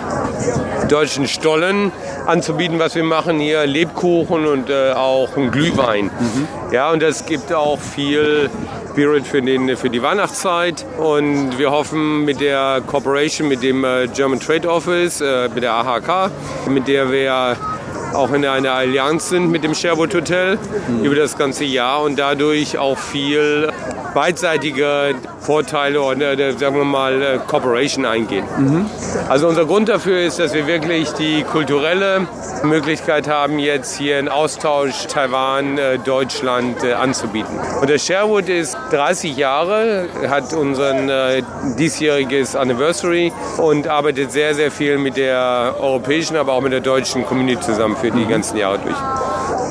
deutschen 0.89 1.29
Stollen 1.29 1.93
anzubieten, 2.27 2.79
was 2.79 2.95
wir 2.95 3.05
machen 3.05 3.39
hier, 3.39 3.67
Lebkuchen 3.73 4.47
und 4.47 4.71
äh, 4.71 4.93
auch 4.93 5.37
ein 5.37 5.51
Glühwein. 5.51 6.05
Mhm. 6.05 6.49
Ja, 6.73 6.91
und 6.91 7.03
es 7.03 7.27
gibt 7.27 7.53
auch 7.53 7.79
viel 7.79 8.51
Spirit 8.91 9.27
für, 9.27 9.41
den, 9.41 9.77
für 9.77 9.89
die 9.89 10.03
Weihnachtszeit 10.03 10.85
und 10.99 11.59
wir 11.59 11.71
hoffen 11.71 12.25
mit 12.25 12.41
der 12.41 12.83
Cooperation 12.87 13.49
mit 13.49 13.63
dem 13.63 13.85
äh, 13.85 14.07
German 14.09 14.39
Trade 14.39 14.71
Office, 14.71 15.21
äh, 15.21 15.49
mit 15.49 15.63
der 15.63 15.73
AHK, 15.73 16.31
mit 16.69 16.89
der 16.89 17.11
wir 17.11 17.57
auch 18.15 18.33
in 18.33 18.45
einer 18.45 18.73
Allianz 18.73 19.31
sind 19.31 19.51
mit 19.51 19.65
dem 19.65 19.75
Sherwood 19.75 20.15
Hotel 20.15 20.59
mhm. 20.89 21.05
über 21.05 21.15
das 21.15 21.39
ganze 21.39 21.65
Jahr 21.65 22.03
und 22.03 22.19
dadurch 22.19 22.77
auch 22.77 22.99
viel 22.99 23.71
beidseitige 24.15 25.15
Vorteile 25.41 26.01
oder 26.01 26.53
sagen 26.59 26.77
wir 26.77 26.85
mal 26.85 27.23
äh, 27.23 27.39
Cooperation 27.47 28.07
eingehen. 28.07 28.45
Mhm. 28.59 28.87
Also 29.29 29.49
unser 29.49 29.65
Grund 29.65 29.89
dafür 29.89 30.21
ist, 30.21 30.39
dass 30.39 30.55
wir 30.55 30.67
wirklich 30.67 31.13
die 31.13 31.43
kulturelle 31.43 32.27
Möglichkeit 32.63 33.29
haben, 33.29 33.59
jetzt 33.59 33.97
hier 33.97 34.19
einen 34.19 34.29
Austausch 34.29 35.07
Taiwan, 35.07 35.79
äh, 35.79 35.99
Deutschland 35.99 36.85
äh, 36.85 36.93
anzubieten. 36.93 37.59
Und 37.81 37.91
der 37.91 37.99
Sherwood 37.99 38.49
ist 38.49 38.77
30 38.91 39.37
Jahre, 39.37 40.09
hat 40.29 40.53
unseren 40.53 41.11
diesjähriges 41.79 42.57
Anniversary 42.57 43.33
und 43.59 43.89
arbeitet 43.89 44.33
sehr, 44.33 44.55
sehr 44.55 44.71
viel 44.71 44.99
mit 44.99 45.17
der 45.17 45.75
europäischen, 45.81 46.37
aber 46.37 46.53
auch 46.53 46.61
mit 46.61 46.73
der 46.73 46.81
deutschen 46.81 47.25
Community 47.27 47.61
zusammen 47.61 47.97
für 47.97 48.11
die 48.11 48.25
mhm. 48.25 48.29
ganzen 48.29 48.57
Jahre 48.57 48.79
durch. 48.79 48.97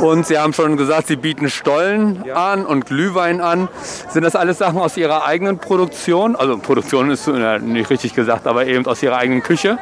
Und 0.02 0.26
Sie 0.26 0.40
haben 0.40 0.52
schon 0.54 0.78
gesagt, 0.78 1.08
Sie 1.08 1.16
bieten 1.16 1.48
Stollen 1.48 2.24
an 2.34 2.66
und 2.66 2.88
Glühwein 2.88 3.40
an. 3.40 3.70
Sind 4.10 4.24
das 4.24 4.36
alles 4.36 4.58
Sachen 4.58 4.80
aus 4.80 4.98
Ihrer 4.98 5.26
eigenen 5.26 5.60
Produktion? 5.60 6.36
Also 6.36 6.58
Produktion 6.58 7.12
ist 7.12 7.28
nicht 7.28 7.90
richtig 7.92 8.16
gesagt, 8.16 8.48
aber 8.48 8.66
eben 8.66 8.86
aus 8.88 9.04
Ihrer 9.04 9.18
eigenen 9.18 9.44
Küche? 9.44 9.78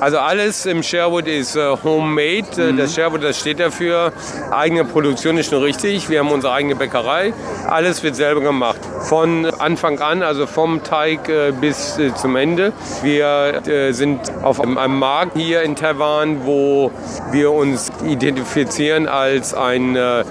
Also 0.00 0.18
alles 0.18 0.64
im 0.66 0.82
Sherwood 0.82 1.26
ist 1.26 1.56
äh, 1.56 1.76
homemade. 1.82 2.46
Äh, 2.56 2.72
mhm. 2.72 2.76
Das 2.76 2.94
Sherwood, 2.94 3.24
das 3.24 3.38
steht 3.38 3.58
dafür. 3.58 4.12
Eigene 4.50 4.84
Produktion 4.84 5.36
ist 5.38 5.50
schon 5.50 5.62
richtig. 5.62 6.08
Wir 6.08 6.20
haben 6.20 6.30
unsere 6.30 6.52
eigene 6.52 6.76
Bäckerei. 6.76 7.32
Alles 7.66 8.02
wird 8.02 8.14
selber 8.14 8.40
gemacht. 8.40 8.80
Von 9.00 9.46
Anfang 9.46 9.98
an, 10.00 10.22
also 10.22 10.46
vom 10.46 10.82
Teig 10.84 11.28
äh, 11.28 11.52
bis 11.52 11.98
äh, 11.98 12.14
zum 12.14 12.36
Ende. 12.36 12.72
Wir 13.02 13.62
äh, 13.66 13.92
sind 13.92 14.20
auf 14.42 14.60
einem, 14.60 14.78
einem, 14.78 14.98
Markt 14.98 15.36
hier 15.36 15.62
in 15.62 15.76
Taiwan, 15.76 16.44
wo 16.44 16.90
wir 17.30 17.52
uns 17.52 17.90
identifizieren 18.04 19.06
als 19.06 19.54
ein 19.54 19.96
äh, 19.96 20.24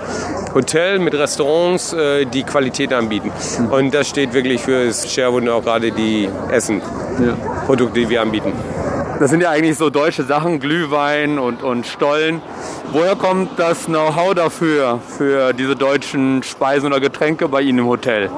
Hotel 0.54 1.00
mit 1.00 1.14
Restaurants, 1.14 1.96
die 2.34 2.44
Qualität 2.44 2.92
anbieten. 2.92 3.32
Mhm. 3.60 3.68
Und 3.68 3.94
das 3.94 4.10
steht 4.10 4.34
wirklich 4.34 4.62
für 4.62 4.88
das 4.88 5.12
Sherwood 5.12 5.44
und 5.44 5.50
auch 5.50 5.64
gerade 5.64 5.92
die 5.92 6.28
Essen, 6.52 6.82
ja. 7.20 7.38
Produkte, 7.66 8.00
die 8.00 8.10
wir 8.10 8.22
anbieten. 8.22 8.54
Das 9.20 9.32
sind 9.32 9.42
ja 9.42 9.50
eigentlich 9.50 9.78
so 9.78 9.90
deutsche 9.90 10.24
Sachen, 10.24 10.60
Glühwein 10.60 11.40
und, 11.40 11.64
und 11.64 11.88
Stollen. 11.88 12.40
Woher 12.92 13.16
kommt 13.16 13.58
das 13.58 13.86
Know-how 13.86 14.36
dafür, 14.36 15.00
für 15.18 15.54
diese 15.54 15.76
deutschen 15.76 16.44
Speisen 16.44 16.86
oder 16.86 17.00
Getränke 17.00 17.48
bei 17.48 17.62
Ihnen 17.62 17.80
im 17.80 17.88
Hotel? 17.88 18.30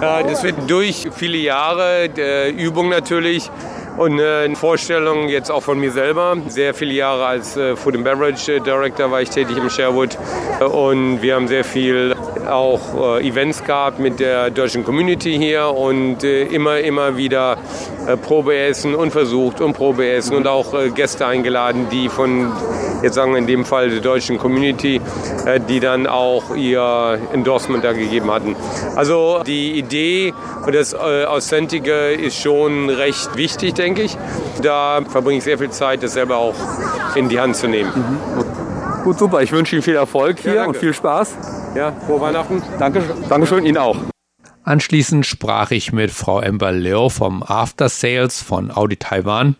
Das 0.00 0.42
wird 0.42 0.54
durch 0.68 1.08
viele 1.14 1.36
Jahre 1.36 2.08
der 2.08 2.54
Übung 2.54 2.88
natürlich 2.88 3.50
und 3.96 4.20
eine 4.20 4.56
Vorstellung 4.56 5.28
jetzt 5.28 5.50
auch 5.50 5.62
von 5.62 5.78
mir 5.78 5.90
selber. 5.90 6.36
Sehr 6.48 6.74
viele 6.74 6.92
Jahre 6.94 7.26
als 7.26 7.56
äh, 7.56 7.76
Food 7.76 7.94
and 7.96 8.04
Beverage 8.04 8.60
Director 8.60 9.10
war 9.10 9.22
ich 9.22 9.30
tätig 9.30 9.56
im 9.56 9.70
Sherwood 9.70 10.18
und 10.60 11.22
wir 11.22 11.34
haben 11.34 11.48
sehr 11.48 11.64
viel 11.64 12.14
auch 12.46 13.18
äh, 13.18 13.28
Events 13.28 13.64
gehabt 13.64 13.98
mit 13.98 14.20
der 14.20 14.50
deutschen 14.50 14.84
Community 14.84 15.36
hier 15.36 15.68
und 15.68 16.24
äh, 16.24 16.44
immer, 16.44 16.78
immer 16.78 17.16
wieder 17.16 17.58
äh, 18.06 18.16
Probeessen 18.16 18.94
und 18.94 19.10
versucht 19.10 19.60
und 19.60 19.74
Probeessen 19.74 20.36
und 20.36 20.46
auch 20.46 20.74
äh, 20.74 20.90
Gäste 20.90 21.26
eingeladen, 21.26 21.88
die 21.90 22.08
von, 22.08 22.52
jetzt 23.02 23.14
sagen 23.14 23.32
wir 23.32 23.38
in 23.38 23.46
dem 23.46 23.64
Fall 23.64 23.90
der 23.90 24.00
deutschen 24.00 24.38
Community, 24.38 25.00
äh, 25.46 25.60
die 25.60 25.80
dann 25.80 26.06
auch 26.06 26.54
ihr 26.54 27.18
Endorsement 27.32 27.84
da 27.84 27.92
gegeben 27.92 28.30
hatten. 28.30 28.56
Also 28.96 29.42
die 29.46 29.78
Idee 29.78 30.34
und 30.66 30.74
das 30.74 30.92
äh, 30.92 31.24
Authentische 31.24 32.12
ist 32.12 32.40
schon 32.40 32.90
recht 32.90 33.36
wichtig, 33.36 33.74
denke 33.84 34.02
ich. 34.02 34.16
Da 34.62 35.02
verbringe 35.08 35.38
ich 35.38 35.44
sehr 35.44 35.58
viel 35.58 35.70
Zeit, 35.70 36.02
das 36.02 36.14
selber 36.14 36.38
auch 36.38 36.54
in 37.14 37.28
die 37.28 37.38
Hand 37.38 37.56
zu 37.56 37.68
nehmen. 37.68 37.92
Mhm. 37.94 39.04
Gut, 39.04 39.18
super. 39.18 39.42
Ich 39.42 39.52
wünsche 39.52 39.76
Ihnen 39.76 39.82
viel 39.82 39.96
Erfolg 39.96 40.38
hier 40.40 40.54
ja, 40.54 40.64
und 40.64 40.76
viel 40.76 40.94
Spaß. 40.94 41.36
Ja, 41.76 41.92
frohe 42.06 42.20
Weihnachten. 42.22 42.62
Danke, 42.78 43.02
Dankeschön, 43.28 43.66
Ihnen 43.66 43.76
auch. 43.76 43.96
Anschließend 44.62 45.26
sprach 45.26 45.70
ich 45.70 45.92
mit 45.92 46.10
Frau 46.10 46.40
Amber 46.40 46.72
Leo 46.72 47.10
vom 47.10 47.42
After 47.42 47.90
Sales 47.90 48.40
von 48.40 48.70
Audi 48.74 48.96
Taiwan. 48.96 49.56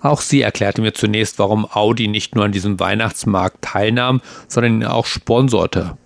Auch 0.00 0.22
sie 0.22 0.42
erklärte 0.42 0.82
mir 0.82 0.92
zunächst, 0.92 1.38
warum 1.38 1.66
Audi 1.70 2.08
nicht 2.08 2.34
nur 2.34 2.46
an 2.46 2.52
diesem 2.52 2.80
Weihnachtsmarkt 2.80 3.62
teilnahm, 3.62 4.20
sondern 4.48 4.80
ihn 4.80 4.84
auch 4.84 5.06
sponserte. 5.06 5.96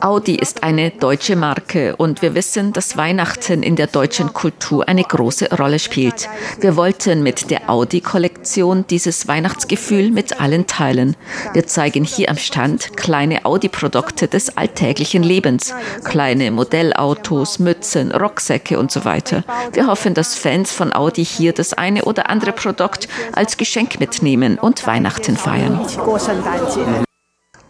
Audi 0.00 0.36
ist 0.36 0.62
eine 0.62 0.90
deutsche 0.90 1.36
Marke 1.36 1.94
und 1.96 2.22
wir 2.22 2.34
wissen, 2.34 2.72
dass 2.72 2.96
Weihnachten 2.96 3.62
in 3.62 3.76
der 3.76 3.86
deutschen 3.88 4.32
Kultur 4.32 4.88
eine 4.88 5.04
große 5.04 5.54
Rolle 5.56 5.78
spielt. 5.78 6.30
Wir 6.60 6.76
wollten 6.76 7.22
mit 7.22 7.50
der 7.50 7.68
Audi-Kollektion 7.68 8.86
dieses 8.88 9.28
Weihnachtsgefühl 9.28 10.10
mit 10.10 10.40
allen 10.40 10.66
teilen. 10.66 11.14
Wir 11.52 11.66
zeigen 11.66 12.04
hier 12.04 12.30
am 12.30 12.38
Stand 12.38 12.96
kleine 12.96 13.44
Audi-Produkte 13.44 14.28
des 14.28 14.56
alltäglichen 14.56 15.22
Lebens. 15.22 15.74
Kleine 16.04 16.50
Modellautos, 16.50 17.58
Mützen, 17.58 18.12
Rucksäcke 18.12 18.78
und 18.78 18.90
so 18.90 19.04
weiter. 19.04 19.44
Wir 19.72 19.86
hoffen, 19.86 20.14
dass 20.14 20.36
Fans 20.36 20.72
von 20.72 20.92
Audi 20.92 21.24
hier 21.24 21.52
das 21.52 21.74
eine 21.74 22.06
oder 22.06 22.30
andere 22.30 22.52
Produkt 22.52 23.08
als 23.32 23.56
Geschenk 23.58 24.00
mitnehmen 24.00 24.58
und 24.58 24.86
Weihnachten 24.86 25.36
feiern. 25.36 25.86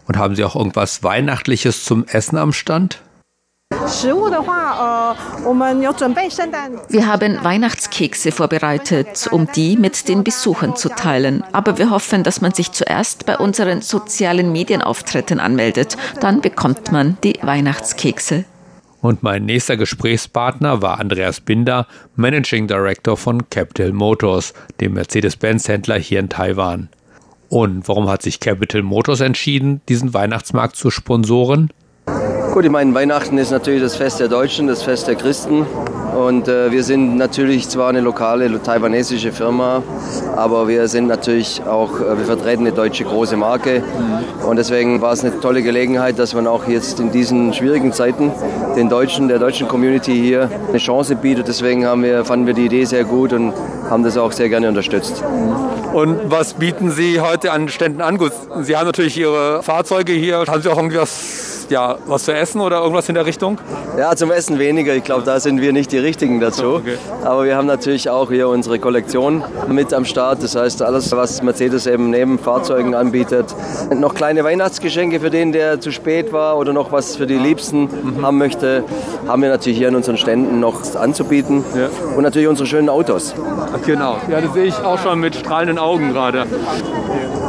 Und 0.06 0.16
haben 0.16 0.36
Sie 0.36 0.44
auch 0.44 0.56
irgendwas 0.56 1.02
Weihnachtliches 1.02 1.84
zum 1.84 2.04
Essen 2.06 2.36
am 2.38 2.52
Stand? 2.52 3.00
Wir 6.88 7.06
haben 7.06 7.44
Weihnachtskekse 7.44 8.32
vorbereitet, 8.32 9.28
um 9.30 9.48
die 9.54 9.76
mit 9.76 10.08
den 10.08 10.22
Besuchern 10.22 10.76
zu 10.76 10.88
teilen. 10.88 11.42
Aber 11.52 11.76
wir 11.78 11.90
hoffen, 11.90 12.22
dass 12.22 12.40
man 12.40 12.54
sich 12.54 12.70
zuerst 12.72 13.26
bei 13.26 13.36
unseren 13.36 13.82
sozialen 13.82 14.52
Medienauftritten 14.52 15.40
anmeldet. 15.40 15.96
Dann 16.20 16.40
bekommt 16.40 16.92
man 16.92 17.18
die 17.24 17.38
Weihnachtskekse. 17.42 18.44
Und 19.02 19.22
mein 19.22 19.44
nächster 19.44 19.76
Gesprächspartner 19.76 20.82
war 20.82 20.98
Andreas 20.98 21.40
Binder, 21.40 21.86
Managing 22.16 22.66
Director 22.66 23.16
von 23.16 23.50
Capital 23.50 23.92
Motors, 23.92 24.52
dem 24.80 24.94
Mercedes-Benz-Händler 24.94 25.98
hier 25.98 26.20
in 26.20 26.28
Taiwan. 26.28 26.88
Und 27.48 27.86
warum 27.88 28.08
hat 28.08 28.22
sich 28.22 28.40
Capital 28.40 28.82
Motors 28.82 29.20
entschieden, 29.20 29.80
diesen 29.88 30.14
Weihnachtsmarkt 30.14 30.76
zu 30.76 30.90
sponsoren? 30.90 31.70
Gut, 32.56 32.64
ich 32.64 32.70
meine, 32.70 32.94
Weihnachten 32.94 33.36
ist 33.36 33.50
natürlich 33.50 33.82
das 33.82 33.96
Fest 33.96 34.18
der 34.18 34.28
Deutschen, 34.28 34.66
das 34.66 34.82
Fest 34.82 35.08
der 35.08 35.14
Christen. 35.14 35.66
Und 36.16 36.48
äh, 36.48 36.72
wir 36.72 36.84
sind 36.84 37.18
natürlich 37.18 37.68
zwar 37.68 37.90
eine 37.90 38.00
lokale 38.00 38.62
taiwanesische 38.62 39.30
Firma, 39.30 39.82
aber 40.34 40.66
wir 40.66 40.88
sind 40.88 41.06
natürlich 41.06 41.62
auch, 41.66 42.00
äh, 42.00 42.16
wir 42.16 42.24
vertreten 42.24 42.62
eine 42.66 42.72
deutsche 42.72 43.04
große 43.04 43.36
Marke. 43.36 43.82
Und 44.48 44.56
deswegen 44.56 45.02
war 45.02 45.12
es 45.12 45.22
eine 45.22 45.38
tolle 45.38 45.62
Gelegenheit, 45.62 46.18
dass 46.18 46.32
man 46.32 46.46
auch 46.46 46.66
jetzt 46.66 46.98
in 46.98 47.12
diesen 47.12 47.52
schwierigen 47.52 47.92
Zeiten 47.92 48.32
den 48.74 48.88
Deutschen, 48.88 49.28
der 49.28 49.38
deutschen 49.38 49.68
Community 49.68 50.14
hier 50.14 50.48
eine 50.70 50.78
Chance 50.78 51.14
bietet. 51.16 51.48
Deswegen 51.48 51.84
haben 51.84 52.04
wir, 52.04 52.24
fanden 52.24 52.46
wir 52.46 52.54
die 52.54 52.64
Idee 52.64 52.86
sehr 52.86 53.04
gut 53.04 53.34
und 53.34 53.52
haben 53.90 54.02
das 54.02 54.16
auch 54.16 54.32
sehr 54.32 54.48
gerne 54.48 54.70
unterstützt. 54.70 55.22
Und 55.92 56.30
was 56.30 56.54
bieten 56.54 56.90
Sie 56.90 57.20
heute 57.20 57.52
an 57.52 57.68
Ständen 57.68 58.00
an? 58.00 58.16
Gut, 58.16 58.32
Sie 58.62 58.74
haben 58.78 58.86
natürlich 58.86 59.18
Ihre 59.18 59.62
Fahrzeuge 59.62 60.12
hier. 60.12 60.44
Haben 60.46 60.62
Sie 60.62 60.70
auch 60.70 60.78
irgendwas 60.78 61.66
ja, 61.70 61.96
was 62.06 62.24
zu 62.24 62.34
essen 62.34 62.45
oder 62.54 62.80
irgendwas 62.80 63.08
in 63.08 63.14
der 63.14 63.26
Richtung? 63.26 63.58
Ja, 63.98 64.14
zum 64.14 64.30
Essen 64.30 64.58
weniger. 64.58 64.94
Ich 64.94 65.04
glaube, 65.04 65.24
da 65.24 65.40
sind 65.40 65.60
wir 65.60 65.72
nicht 65.72 65.90
die 65.90 65.98
Richtigen 65.98 66.38
dazu. 66.38 66.74
Okay. 66.74 66.96
Aber 67.24 67.44
wir 67.44 67.56
haben 67.56 67.66
natürlich 67.66 68.08
auch 68.08 68.30
hier 68.30 68.48
unsere 68.48 68.78
Kollektion 68.78 69.42
mit 69.68 69.92
am 69.92 70.04
Start. 70.04 70.42
Das 70.42 70.54
heißt, 70.54 70.82
alles, 70.82 71.10
was 71.12 71.42
Mercedes 71.42 71.86
eben 71.86 72.10
neben 72.10 72.38
Fahrzeugen 72.38 72.94
anbietet. 72.94 73.54
Noch 73.94 74.14
kleine 74.14 74.44
Weihnachtsgeschenke 74.44 75.20
für 75.20 75.30
den, 75.30 75.52
der 75.52 75.80
zu 75.80 75.90
spät 75.90 76.32
war 76.32 76.56
oder 76.58 76.72
noch 76.72 76.92
was 76.92 77.16
für 77.16 77.26
die 77.26 77.38
Liebsten 77.38 77.82
mhm. 77.82 78.22
haben 78.22 78.38
möchte, 78.38 78.84
haben 79.26 79.42
wir 79.42 79.48
natürlich 79.48 79.78
hier 79.78 79.88
an 79.88 79.96
unseren 79.96 80.16
Ständen 80.16 80.60
noch 80.60 80.94
anzubieten. 80.94 81.64
Ja. 81.74 81.88
Und 82.16 82.22
natürlich 82.22 82.48
unsere 82.48 82.66
schönen 82.66 82.88
Autos. 82.88 83.34
Genau. 83.84 84.18
Ja, 84.30 84.40
das 84.40 84.52
sehe 84.54 84.64
ich 84.64 84.76
auch 84.76 84.98
schon 84.98 85.20
mit 85.20 85.34
strahlenden 85.34 85.78
Augen 85.78 86.12
gerade. 86.12 86.46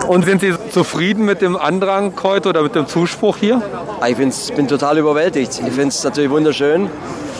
Und 0.07 0.23
sind 0.23 0.39
Sie 0.39 0.53
zufrieden 0.71 1.25
mit 1.25 1.41
dem 1.41 1.57
Andrang 1.57 2.13
heute 2.23 2.49
oder 2.49 2.61
mit 2.61 2.75
dem 2.75 2.87
Zuspruch 2.87 3.37
hier? 3.37 3.61
Ich 4.05 4.53
bin 4.53 4.67
total 4.67 4.97
überwältigt. 4.97 5.59
Ich 5.65 5.73
finde 5.73 5.87
es 5.87 6.03
natürlich 6.03 6.29
wunderschön. 6.29 6.89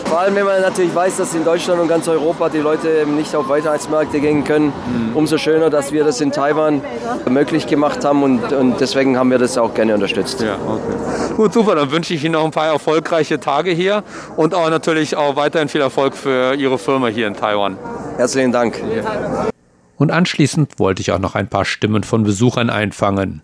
Vor 0.06 0.20
allem, 0.20 0.36
wenn 0.36 0.46
man 0.46 0.62
natürlich 0.62 0.96
weiß, 0.96 1.18
dass 1.18 1.36
in 1.36 1.44
Deutschland 1.44 1.82
und 1.82 1.90
ganz 1.90 2.08
Europa 2.08 2.48
die 2.48 2.60
Leute 2.60 2.88
eben 3.02 3.18
nicht 3.18 3.36
auf 3.36 3.50
Weihnachtsmärkte 3.50 4.22
gehen 4.22 4.44
können. 4.46 4.68
Mhm. 4.68 5.16
Umso 5.16 5.38
schöner, 5.38 5.70
dass 5.70 5.92
wir 5.92 6.06
das 6.06 6.22
in 6.22 6.32
Taiwan 6.32 6.82
möglich 7.30 7.68
gemacht 7.68 8.06
haben 8.06 8.24
und, 8.24 8.54
und 8.54 8.80
deswegen 8.80 9.18
haben 9.18 9.30
wir 9.32 9.38
das 9.38 9.58
auch 9.58 9.74
gerne 9.74 9.94
unterstützt. 9.94 10.42
Ja, 10.42 10.56
okay. 10.56 11.34
Gut, 11.36 11.54
super. 11.54 11.76
Dann 11.76 11.92
wünsche 11.92 12.14
ich 12.14 12.24
Ihnen 12.24 12.34
noch 12.34 12.46
ein 12.46 12.52
paar 12.52 12.68
erfolgreiche 12.68 13.40
Tage 13.40 13.72
hier 13.72 14.04
und 14.38 14.56
auch 14.56 14.70
natürlich 14.70 15.18
auch 15.18 15.36
weiterhin 15.36 15.68
viel 15.68 15.82
Erfolg 15.82 16.16
für 16.16 16.56
Ihre 16.56 16.78
Firma 16.78 17.08
hier 17.08 17.28
in 17.28 17.36
Taiwan. 17.36 17.78
Herzlichen 18.16 18.54
Dank. 18.54 18.82
Und 19.98 20.12
anschließend 20.12 20.80
wollte 20.80 21.02
ich 21.02 21.12
auch 21.12 21.20
noch 21.20 21.36
ein 21.36 21.50
paar 21.50 21.66
Stimmen 21.66 22.04
von 22.04 22.24
Besuchern 22.24 22.70
einfangen. 22.70 23.42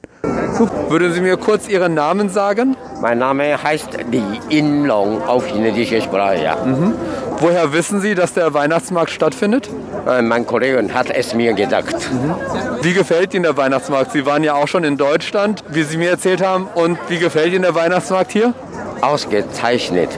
Würden 0.90 1.14
Sie 1.14 1.22
mir 1.22 1.38
kurz 1.38 1.68
Ihren 1.68 1.94
Namen 1.94 2.30
sagen? 2.30 2.76
Mein 3.02 3.18
Name 3.18 3.62
heißt 3.62 3.98
Li 4.12 4.24
Inlong 4.50 5.22
auf 5.24 5.48
chinesischer 5.48 6.02
Sprache. 6.02 6.44
Ja. 6.44 6.56
Mhm. 6.64 6.94
Woher 7.40 7.74
wissen 7.74 8.02
Sie, 8.02 8.16
dass 8.16 8.34
der 8.34 8.54
Weihnachtsmarkt 8.54 9.12
stattfindet? 9.12 9.70
Äh, 10.08 10.22
mein 10.22 10.46
Kollege 10.46 10.82
hat 10.94 11.10
es 11.10 11.34
mir 11.34 11.54
gesagt. 11.54 11.96
Mhm. 12.12 12.36
Wie 12.82 12.94
gefällt 12.94 13.34
Ihnen 13.34 13.44
der 13.44 13.58
Weihnachtsmarkt? 13.58 14.12
Sie 14.12 14.26
waren 14.26 14.44
ja 14.44 14.54
auch 14.54 14.68
schon 14.68 14.84
in 14.84 14.98
Deutschland, 14.98 15.64
wie 15.70 15.84
Sie 15.84 15.98
mir 15.98 16.12
erzählt 16.12 16.42
haben. 16.42 16.68
Und 16.76 16.98
wie 17.10 17.20
gefällt 17.20 17.54
Ihnen 17.54 17.64
der 17.64 17.76
Weihnachtsmarkt 17.76 18.32
hier? 18.32 18.54
Ausgezeichnet. 19.02 20.10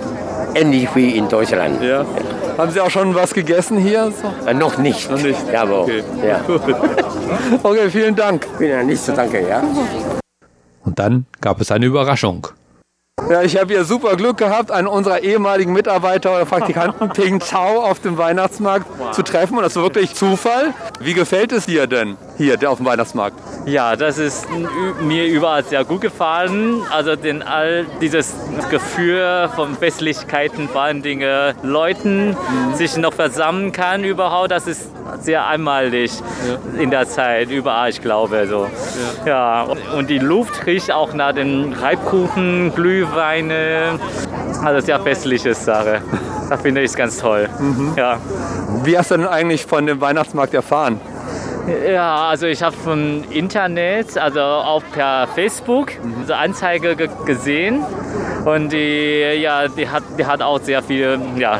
Ähnlich 0.53 0.89
wie 0.95 1.17
in 1.17 1.27
Deutschland. 1.27 1.81
Ja. 1.81 2.05
Haben 2.57 2.71
Sie 2.71 2.79
auch 2.79 2.89
schon 2.89 3.15
was 3.15 3.33
gegessen 3.33 3.77
hier? 3.77 4.13
Äh, 4.45 4.53
noch 4.53 4.77
nicht. 4.77 5.09
Noch 5.11 5.21
nicht. 5.21 5.39
Ja, 5.51 5.63
aber, 5.63 5.81
okay. 5.81 6.03
Ja. 6.25 6.41
okay, 7.63 7.89
vielen 7.89 8.15
Dank. 8.15 8.47
Bin 8.57 8.69
ja 8.69 8.83
nicht 8.83 9.03
zu 9.03 9.11
danke, 9.11 9.41
ja. 9.47 9.61
Und 10.85 10.99
dann 10.99 11.25
gab 11.41 11.59
es 11.59 11.71
eine 11.71 11.85
Überraschung. 11.85 12.47
Ja, 13.29 13.41
ich 13.41 13.57
habe 13.57 13.73
hier 13.73 13.85
super 13.85 14.15
Glück 14.17 14.37
gehabt, 14.37 14.71
einen 14.71 14.87
unserer 14.87 15.21
ehemaligen 15.21 15.73
Mitarbeiter 15.73 16.35
oder 16.35 16.45
Praktikanten 16.45 17.09
Ping 17.13 17.39
Chao 17.39 17.83
auf 17.83 17.99
dem 17.99 18.17
Weihnachtsmarkt 18.17 19.15
zu 19.15 19.23
treffen. 19.23 19.57
Und 19.57 19.63
das 19.63 19.75
war 19.75 19.83
wirklich 19.83 20.13
Zufall. 20.13 20.73
Wie 20.99 21.13
gefällt 21.13 21.51
es 21.51 21.65
dir 21.65 21.87
denn 21.87 22.17
hier 22.37 22.57
auf 22.69 22.77
dem 22.77 22.85
Weihnachtsmarkt? 22.85 23.37
Ja, 23.65 23.95
das 23.95 24.17
ist 24.17 24.47
mir 25.01 25.25
überall 25.25 25.63
sehr 25.63 25.83
gut 25.85 26.01
gefallen. 26.01 26.81
Also 26.91 27.15
den 27.15 27.41
all 27.41 27.85
dieses 28.01 28.33
Gefühl 28.69 29.49
von 29.55 29.75
Festlichkeiten, 29.75 30.69
vor 30.69 30.81
allen 30.81 31.01
Dingen 31.01 31.55
Leuten 31.63 32.29
mhm. 32.29 32.75
sich 32.75 32.95
noch 32.97 33.13
versammeln 33.13 33.71
kann 33.71 34.03
überhaupt, 34.03 34.51
das 34.51 34.67
ist 34.67 34.89
sehr 35.21 35.45
einmalig 35.47 36.11
ja. 36.47 36.81
in 36.81 36.91
der 36.91 37.07
Zeit 37.07 37.49
überall, 37.49 37.89
ich 37.89 38.01
glaube 38.01 38.47
so. 38.47 38.67
Ja. 39.25 39.65
ja. 39.65 39.75
Und 39.97 40.09
die 40.09 40.19
Luft 40.19 40.65
riecht 40.65 40.91
auch 40.91 41.13
nach 41.13 41.33
den 41.33 41.73
Reibkuchen, 41.73 42.73
Glühweine. 42.75 43.99
Also 44.63 44.85
sehr 44.85 44.99
festliche 44.99 45.53
Sache. 45.53 46.01
Das 46.49 46.61
finde 46.61 46.81
ich 46.81 46.93
ganz 46.93 47.17
toll. 47.17 47.49
Mhm. 47.59 47.93
Ja. 47.95 48.17
Wie 48.83 48.97
hast 48.97 49.11
du 49.11 49.17
denn 49.17 49.27
eigentlich 49.27 49.65
von 49.65 49.85
dem 49.85 50.01
Weihnachtsmarkt 50.01 50.53
erfahren? 50.53 50.99
Ja, 51.67 52.29
also 52.29 52.45
ich 52.45 52.61
habe 52.61 52.75
von 52.75 53.23
Internet, 53.31 54.17
also 54.17 54.39
auch 54.39 54.83
per 54.93 55.27
Facebook, 55.33 55.93
mhm. 56.03 56.25
so 56.27 56.33
Anzeige 56.33 56.95
gesehen 57.25 57.83
und 58.45 58.71
die, 58.71 59.41
ja, 59.41 59.67
die, 59.67 59.89
hat, 59.89 60.03
die 60.17 60.25
hat 60.25 60.43
auch 60.43 60.59
sehr 60.61 60.83
viele 60.83 61.19
ja, 61.37 61.59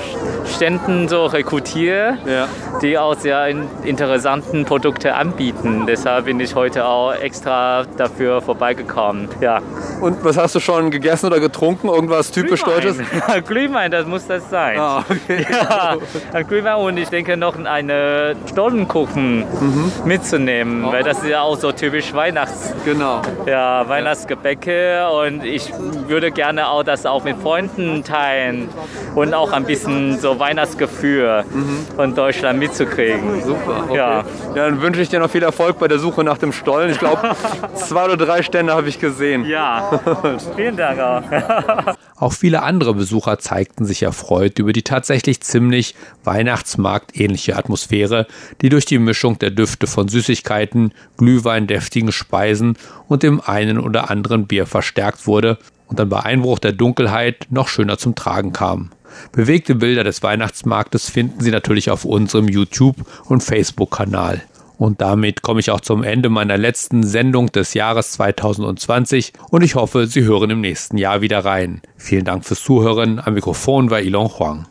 Ständen 0.55 1.07
so 1.07 1.25
rekrutiert, 1.25 2.17
ja. 2.25 2.47
die 2.81 2.97
auch 2.97 3.15
sehr 3.15 3.47
interessanten 3.83 4.65
Produkte 4.65 5.13
anbieten. 5.15 5.85
Deshalb 5.85 6.25
bin 6.25 6.39
ich 6.39 6.55
heute 6.55 6.85
auch 6.85 7.13
extra 7.13 7.85
dafür 7.97 8.41
vorbeigekommen. 8.41 9.27
Ja. 9.41 9.61
Und 10.01 10.23
was 10.23 10.37
hast 10.37 10.55
du 10.55 10.59
schon 10.59 10.91
gegessen 10.91 11.27
oder 11.27 11.39
getrunken? 11.39 11.87
Irgendwas 11.89 12.31
typisch 12.31 12.63
Glühwein. 12.63 12.81
Deutsches? 12.81 13.45
Glühwein, 13.47 13.91
das 13.91 14.05
muss 14.05 14.27
das 14.27 14.49
sein. 14.49 14.79
Ah, 14.79 15.03
okay. 15.09 15.45
Ja, 15.55 15.97
ein 16.33 16.47
Glühwein 16.47 16.75
und 16.77 16.97
ich 16.97 17.09
denke 17.09 17.37
noch 17.37 17.57
eine 17.63 18.35
Stollenkuchen 18.49 19.39
mhm. 19.39 19.91
mitzunehmen, 20.05 20.85
oh. 20.85 20.91
weil 20.91 21.03
das 21.03 21.19
ist 21.19 21.29
ja 21.29 21.41
auch 21.41 21.57
so 21.57 21.71
typisch 21.71 22.13
Weihnachts. 22.13 22.73
Genau. 22.83 23.21
Ja, 23.45 23.87
Weihnachtsgebäcke 23.87 25.07
und 25.09 25.43
ich 25.43 25.71
würde 26.07 26.31
gerne 26.31 26.69
auch 26.69 26.83
das 26.83 27.05
auch 27.05 27.23
mit 27.23 27.37
Freunden 27.37 28.03
teilen 28.03 28.69
und 29.15 29.33
auch 29.33 29.51
ein 29.51 29.65
bisschen 29.65 30.19
so 30.19 30.39
Weihnachtsgefühl 30.45 31.43
mhm. 31.51 31.87
von 31.95 32.13
Deutschland 32.13 32.59
mitzukriegen. 32.59 33.41
Super. 33.43 33.85
Okay. 33.85 33.97
Ja. 33.97 34.19
ja, 34.19 34.25
dann 34.53 34.79
wünsche 34.79 35.01
ich 35.01 35.09
dir 35.09 35.19
noch 35.19 35.29
viel 35.31 35.41
Erfolg 35.41 35.79
bei 35.79 35.87
der 35.87 35.97
Suche 35.97 36.23
nach 36.23 36.37
dem 36.37 36.51
Stollen. 36.51 36.91
Ich 36.91 36.99
glaube, 36.99 37.35
zwei 37.75 38.05
oder 38.05 38.17
drei 38.17 38.43
Stände 38.43 38.73
habe 38.73 38.87
ich 38.87 38.99
gesehen. 38.99 39.45
Ja, 39.45 39.99
vielen 40.55 40.77
Dank 40.77 40.99
auch. 40.99 41.95
auch 42.17 42.33
viele 42.33 42.61
andere 42.61 42.93
Besucher 42.93 43.39
zeigten 43.39 43.85
sich 43.85 44.03
erfreut 44.03 44.59
über 44.59 44.71
die 44.71 44.83
tatsächlich 44.83 45.41
ziemlich 45.41 45.95
Weihnachtsmarkt-ähnliche 46.23 47.55
Atmosphäre, 47.55 48.27
die 48.61 48.69
durch 48.69 48.85
die 48.85 48.99
Mischung 48.99 49.39
der 49.39 49.49
Düfte 49.49 49.87
von 49.87 50.07
Süßigkeiten, 50.09 50.93
Glühwein, 51.17 51.65
deftigen 51.65 52.11
Speisen 52.11 52.77
und 53.07 53.23
dem 53.23 53.41
einen 53.41 53.79
oder 53.79 54.11
anderen 54.11 54.45
Bier 54.45 54.67
verstärkt 54.67 55.25
wurde 55.25 55.57
und 55.87 55.97
dann 55.97 56.09
bei 56.09 56.19
Einbruch 56.19 56.59
der 56.59 56.71
Dunkelheit 56.71 57.47
noch 57.49 57.67
schöner 57.67 57.97
zum 57.97 58.13
Tragen 58.13 58.53
kam. 58.53 58.91
Bewegte 59.31 59.75
Bilder 59.75 60.03
des 60.03 60.23
Weihnachtsmarktes 60.23 61.09
finden 61.09 61.41
Sie 61.41 61.51
natürlich 61.51 61.89
auf 61.89 62.05
unserem 62.05 62.47
YouTube- 62.47 63.05
und 63.25 63.43
Facebook-Kanal. 63.43 64.41
Und 64.77 65.01
damit 65.01 65.41
komme 65.41 65.59
ich 65.59 65.71
auch 65.71 65.79
zum 65.79 66.03
Ende 66.03 66.29
meiner 66.29 66.57
letzten 66.57 67.03
Sendung 67.03 67.51
des 67.51 67.73
Jahres 67.73 68.11
2020 68.13 69.33
und 69.49 69.63
ich 69.63 69.75
hoffe, 69.75 70.07
Sie 70.07 70.23
hören 70.23 70.49
im 70.49 70.61
nächsten 70.61 70.97
Jahr 70.97 71.21
wieder 71.21 71.45
rein. 71.45 71.81
Vielen 71.95 72.25
Dank 72.25 72.45
fürs 72.45 72.61
Zuhören. 72.61 73.21
Am 73.23 73.33
Mikrofon 73.33 73.89
war 73.89 74.01
Ilon 74.01 74.29
Huang. 74.37 74.67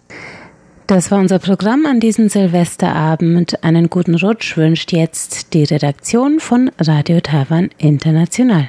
Das 0.87 1.11
war 1.11 1.18
unser 1.18 1.38
Programm 1.38 1.87
an 1.87 1.98
diesem 1.98 2.28
Silvesterabend. 2.28 3.64
Einen 3.64 3.88
guten 3.88 4.14
Rutsch 4.14 4.59
wünscht 4.59 4.92
jetzt 4.92 5.54
die 5.54 5.64
Redaktion 5.64 6.40
von 6.40 6.70
Radio 6.78 7.20
Taiwan 7.20 7.70
International. 7.78 8.68